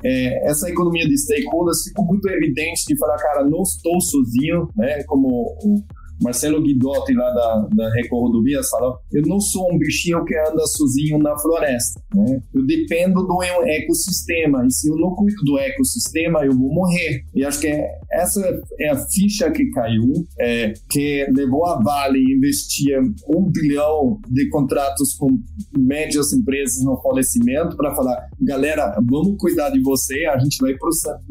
[0.04, 5.02] é, essa economia de stakeholders ficou muito evidente de falar, cara, não estou sozinho, né?
[5.04, 5.82] Como o
[6.22, 10.66] Marcelo Guidotti, lá da, da Record Rodovias, fala: eu não sou um bichinho que anda
[10.66, 12.00] sozinho na floresta.
[12.14, 12.40] Né?
[12.54, 14.64] Eu dependo do ecossistema.
[14.66, 17.24] E se eu não cuido do ecossistema, eu vou morrer.
[17.34, 18.40] E acho que é, essa
[18.80, 22.96] é a ficha que caiu, é, que levou a Vale a investir
[23.28, 25.38] um bilhão de contratos com
[25.76, 30.74] médias empresas no falecimento para falar: galera, vamos cuidar de você, a gente vai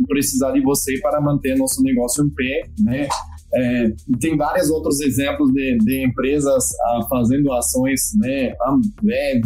[0.08, 2.64] precisar de você para manter nosso negócio em pé.
[2.80, 3.08] Né?
[3.54, 8.54] É, tem vários outros exemplos de, de empresas ah, fazendo ações, né?
[8.66, 9.44] Ambev,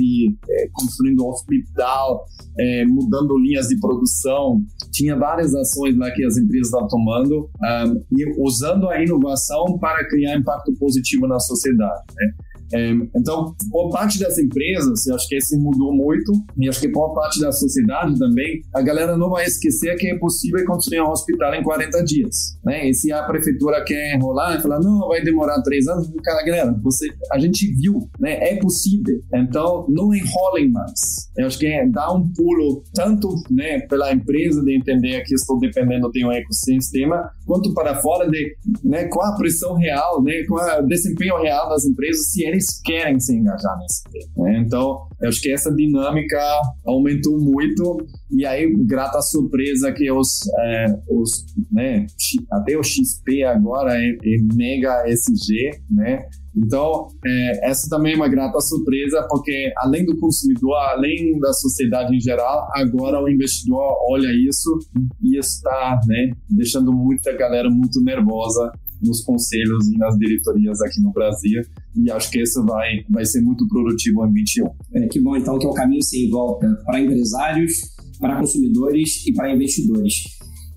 [0.49, 2.25] é, construindo hospital,
[2.59, 4.61] é, mudando linhas de produção.
[4.91, 10.07] Tinha várias ações lá que as empresas estão tomando ah, e usando a inovação para
[10.07, 12.03] criar impacto positivo na sociedade.
[12.15, 12.33] Né?
[12.73, 16.87] É, então, boa parte das empresas, eu acho que esse mudou muito, e acho que
[16.87, 21.09] boa parte da sociedade também, a galera não vai esquecer que é possível construir um
[21.09, 22.35] hospital em 40 dias.
[22.63, 22.89] Né?
[22.89, 26.79] E se a prefeitura quer enrolar e falar, não, vai demorar três anos, cara, galera,
[26.83, 28.49] você, a gente viu, né?
[28.49, 29.19] é possível.
[29.33, 31.29] Então, não enrolem mais.
[31.37, 35.59] Eu acho que é dar um pulo, tanto né, pela empresa de entender que estou
[35.59, 40.83] dependendo de um ecossistema, quanto para fora de né, qual a pressão real, né, qual
[40.83, 44.49] o desempenho real das empresas, se eles querem se engajar nesse tema.
[44.49, 44.63] Né?
[44.65, 46.39] Então, eu acho que essa dinâmica
[46.85, 52.05] aumentou muito e aí, grata surpresa que os, é, os né,
[52.51, 56.27] até o XP agora é, é mega SG, né?
[56.57, 62.15] Então, é, essa também é uma grata surpresa, porque além do consumidor, além da sociedade
[62.15, 64.79] em geral, agora o investidor olha isso
[65.21, 71.11] e está né, deixando muita galera muito nervosa nos conselhos e nas diretorias aqui no
[71.11, 71.61] Brasil.
[71.95, 74.65] E acho que isso vai, vai ser muito produtivo em 21.
[74.93, 77.71] É, que bom, então, que é o caminho sem volta para empresários,
[78.19, 80.13] para consumidores e para investidores.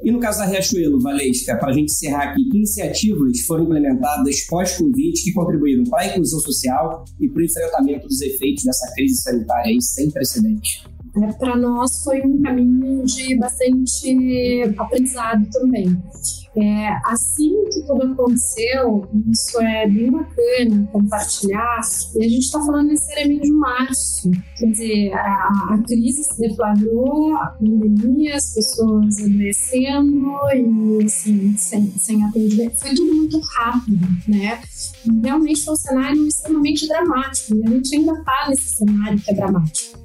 [0.03, 4.47] E no caso da Riachuelo, Valesca, para a gente encerrar aqui, que iniciativas foram implementadas
[4.47, 9.21] pós-Covid que contribuíram para a inclusão social e para o enfrentamento dos efeitos dessa crise
[9.23, 10.85] sanitária aí sem precedentes?
[11.23, 15.97] É, para nós foi um caminho de bastante aprendizado também.
[16.57, 21.81] É, assim que tudo aconteceu, isso é bem bacana compartilhar,
[22.17, 27.37] e a gente está falando necessariamente de março, quer dizer, a, a crise se deflagrou,
[27.37, 34.61] a pandemia, as pessoas adoecendo e assim, sem, sem atendimento, foi tudo muito rápido, né?
[35.23, 39.35] Realmente foi um cenário extremamente dramático, e a gente ainda está nesse cenário que é
[39.35, 39.99] dramático.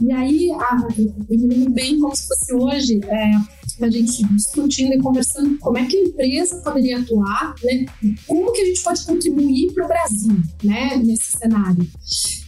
[0.00, 3.32] E aí, eu me lembro bem como se fosse hoje, é,
[3.84, 7.86] a gente discutindo e conversando como é que a empresa poderia atuar, né?
[8.26, 10.96] Como que a gente pode contribuir para o Brasil, né?
[10.96, 11.86] Nesse cenário.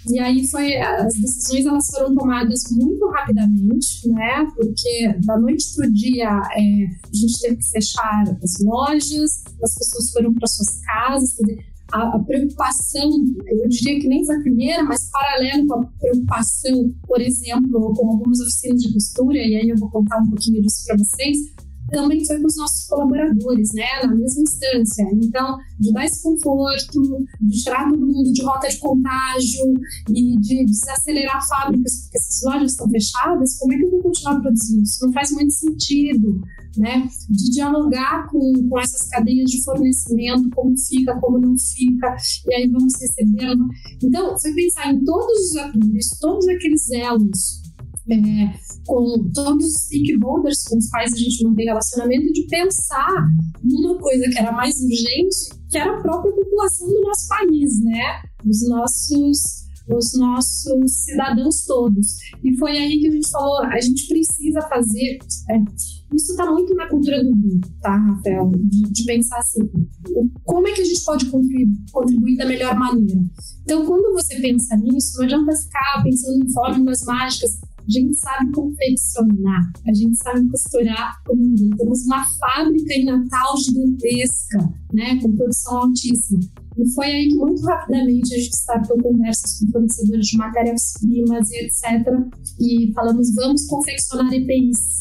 [0.08, 4.46] E aí foi as decisões elas foram tomadas muito rapidamente, né?
[4.56, 9.74] Porque da noite para o dia é, a gente teve que fechar as lojas, as
[9.74, 13.10] pessoas foram para suas casas, quer dizer, a, preocupação,
[13.46, 18.10] eu diria que nem foi a primeira, mas paralelo com a preocupação, por exemplo, com
[18.10, 21.38] algumas oficinas de costura, e aí eu vou contar um pouquinho disso para vocês,
[21.90, 25.06] também foi com os nossos colaboradores, né, na mesma instância.
[25.12, 29.74] Então, de dar esse conforto, de tirar todo mundo de rota de contágio
[30.10, 34.40] e de desacelerar fábricas, porque essas lojas estão fechadas, como é que eu vou continuar
[34.40, 34.82] produzindo?
[34.82, 36.40] Isso não faz muito sentido
[36.76, 37.08] né?
[37.28, 42.16] De dialogar com, com essas cadeias de fornecimento, como fica, como não fica,
[42.46, 43.66] e aí vamos recebendo.
[44.02, 47.59] Então, foi pensar em todos os atores, todos aqueles elos
[48.08, 48.52] é,
[48.86, 53.28] com todos os stakeholders com os quais a gente mantém relacionamento de pensar
[53.62, 58.22] numa coisa que era mais urgente, que era a própria população do nosso país, né?
[58.44, 59.60] Os nossos
[59.96, 62.16] os nossos cidadãos todos.
[62.42, 65.18] E foi aí que a gente falou, a gente precisa fazer.
[65.50, 65.58] É,
[66.14, 68.50] isso está muito na cultura do grupo, tá, Rafael?
[68.56, 69.68] De, de, pensar assim,
[70.44, 73.20] como é que a gente pode contribuir, contribuir da melhor maneira?
[73.62, 77.60] Então, quando você pensa nisso, não adianta ficar pensando em fórmulas mágicas.
[77.80, 81.70] A gente sabe confeccionar, a gente sabe costurar como ninguém.
[81.70, 84.58] Temos uma fábrica em Natal gigantesca,
[84.92, 86.40] né, com produção altíssima.
[86.78, 91.64] E foi aí que, muito rapidamente, a gente startou conversas com fornecedores de matérias-primas e
[91.64, 91.82] etc.
[92.60, 94.99] E falamos, vamos confeccionar EPIs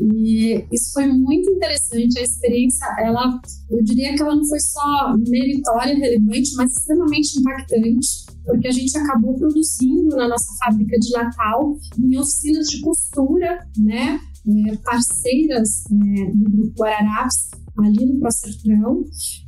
[0.00, 2.18] e isso foi muito interessante.
[2.18, 3.40] A experiência, ela,
[3.70, 8.08] eu diria que ela não foi só meritória, relevante, mas extremamente impactante,
[8.44, 14.20] porque a gente acabou produzindo na nossa fábrica de Natal, em oficinas de costura, né?
[14.48, 19.04] É, parceiras é, do Grupo Guararapes, ali no Procertrão.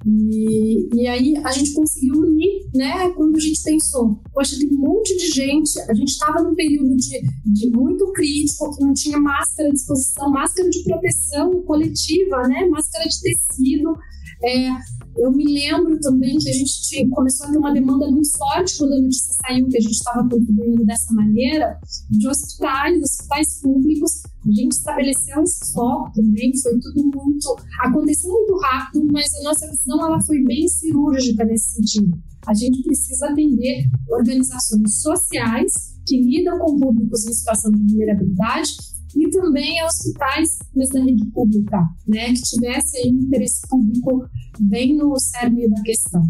[0.07, 3.11] E, e aí a gente conseguiu unir, né?
[3.11, 6.97] Quando a gente pensou, poxa, tem um monte de gente, a gente estava num período
[6.97, 12.67] de, de muito crítico, que não tinha máscara à disposição, máscara de proteção coletiva, né?
[12.67, 13.97] Máscara de tecido.
[14.45, 14.71] É,
[15.17, 18.95] eu me lembro também que a gente começou a ter uma demanda muito forte quando
[18.95, 21.79] a notícia saiu que a gente estava contribuindo dessa maneira,
[22.11, 24.23] de hospitais, hospitais públicos.
[24.47, 27.57] A gente estabeleceu esse foco também, foi tudo muito.
[27.81, 32.19] aconteceu muito rápido, mas a nossa visão ela foi bem cirúrgica nesse sentido.
[32.47, 39.31] A gente precisa atender organizações sociais que lidam com públicos em situação de vulnerabilidade e
[39.31, 44.27] também a hospitais, mas da rede pública, né, que tivesse aí um interesse público
[44.61, 46.23] bem no cerne da questão.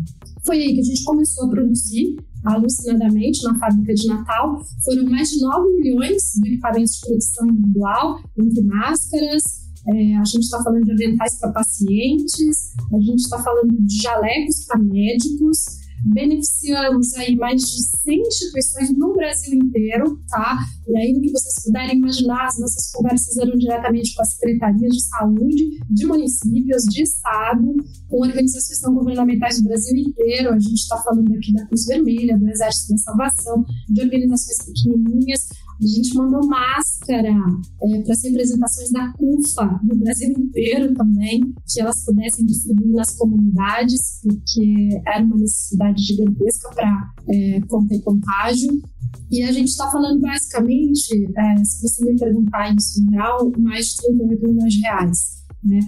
[0.44, 4.60] Foi aí que a gente começou a produzir alucinadamente na fábrica de Natal.
[4.84, 10.44] Foram mais de 9 milhões de equipamentos de produção individual, entre máscaras, é, a gente
[10.44, 15.64] está falando de aventais para pacientes, a gente está falando de jalecos para médicos,
[16.04, 20.58] beneficiamos aí mais de 100 instituições no Brasil inteiro, tá?
[20.88, 24.92] E aí, no que vocês puderem imaginar, as nossas conversas eram diretamente com as secretarias
[24.92, 27.74] de saúde de municípios, de estado,
[28.08, 30.52] com organizações não governamentais do Brasil inteiro.
[30.52, 35.48] A gente está falando aqui da Cruz Vermelha, do Exército da Salvação, de organizações pequenininhas.
[35.82, 41.80] A gente mandou máscara é, para as representações da CUFA no Brasil inteiro também, que
[41.80, 48.80] elas pudessem distribuir nas comunidades, porque era uma necessidade gigantesca para é, conter contágio.
[49.28, 53.86] E a gente está falando basicamente, é, se você me perguntar isso em real, mais
[53.86, 55.42] de 38 milhões de reais.
[55.64, 55.80] Né?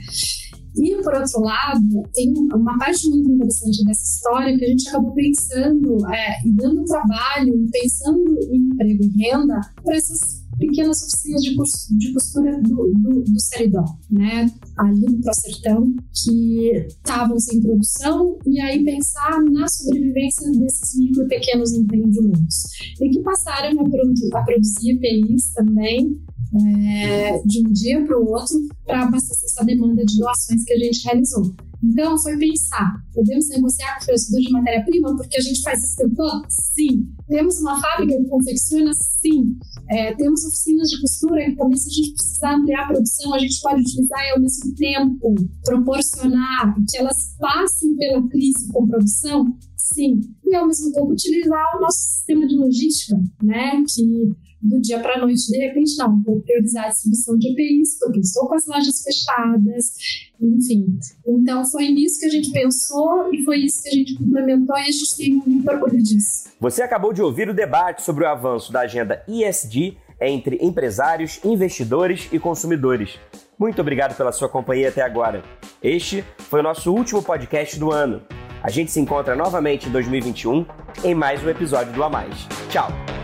[0.77, 5.13] E, por outro lado, tem uma parte muito interessante dessa história que a gente acabou
[5.13, 11.99] pensando é, e dando trabalho, pensando em emprego e renda para essas pequenas oficinas de,
[11.99, 14.51] de costura do, do, do Seridó, né?
[14.79, 21.73] Ali no Procertão, que estavam sem produção, e aí pensar na sobrevivência desses micro pequenos
[21.73, 22.65] empreendimentos.
[23.01, 26.21] E que passaram a, produ a produzir EPIs também,
[26.57, 30.79] é, de um dia para o outro para abastecer essa demanda de doações que a
[30.79, 31.55] gente realizou.
[31.83, 35.97] Então, foi pensar: podemos negociar com o fornecedor de matéria-prima porque a gente faz isso
[35.97, 36.47] tempo todo?
[36.49, 37.09] Sim.
[37.29, 38.91] Temos uma fábrica que confecciona?
[38.95, 39.57] Sim.
[39.91, 43.39] É, temos oficinas de costura que também, se a gente precisar ampliar a produção, a
[43.39, 45.35] gente pode utilizar e, ao mesmo tempo,
[45.65, 49.45] proporcionar que elas passem pela crise com produção?
[49.77, 50.21] Sim.
[50.47, 53.83] E, ao mesmo tempo, utilizar o nosso sistema de logística, né?
[53.95, 54.33] Que
[54.65, 58.21] do dia para a noite, de repente, não, vou priorizar a distribuição de EPIs, porque
[58.21, 59.95] estou com as lojas fechadas,
[60.41, 60.99] enfim.
[61.27, 64.81] Então, foi nisso que a gente pensou e foi isso que a gente implementou e
[64.81, 66.49] a gente tem muito orgulho disso.
[66.59, 72.29] Você acabou de ouvir o debate sobre o avanço da agenda ISD entre empresários, investidores
[72.33, 73.19] e consumidores.
[73.59, 75.43] Muito obrigado pela sua companhia até agora.
[75.83, 78.23] Este foi o nosso último podcast do ano.
[78.63, 80.65] A gente se encontra novamente em 2021
[81.05, 82.47] em mais um episódio do A Mais.
[82.71, 83.24] Tchau!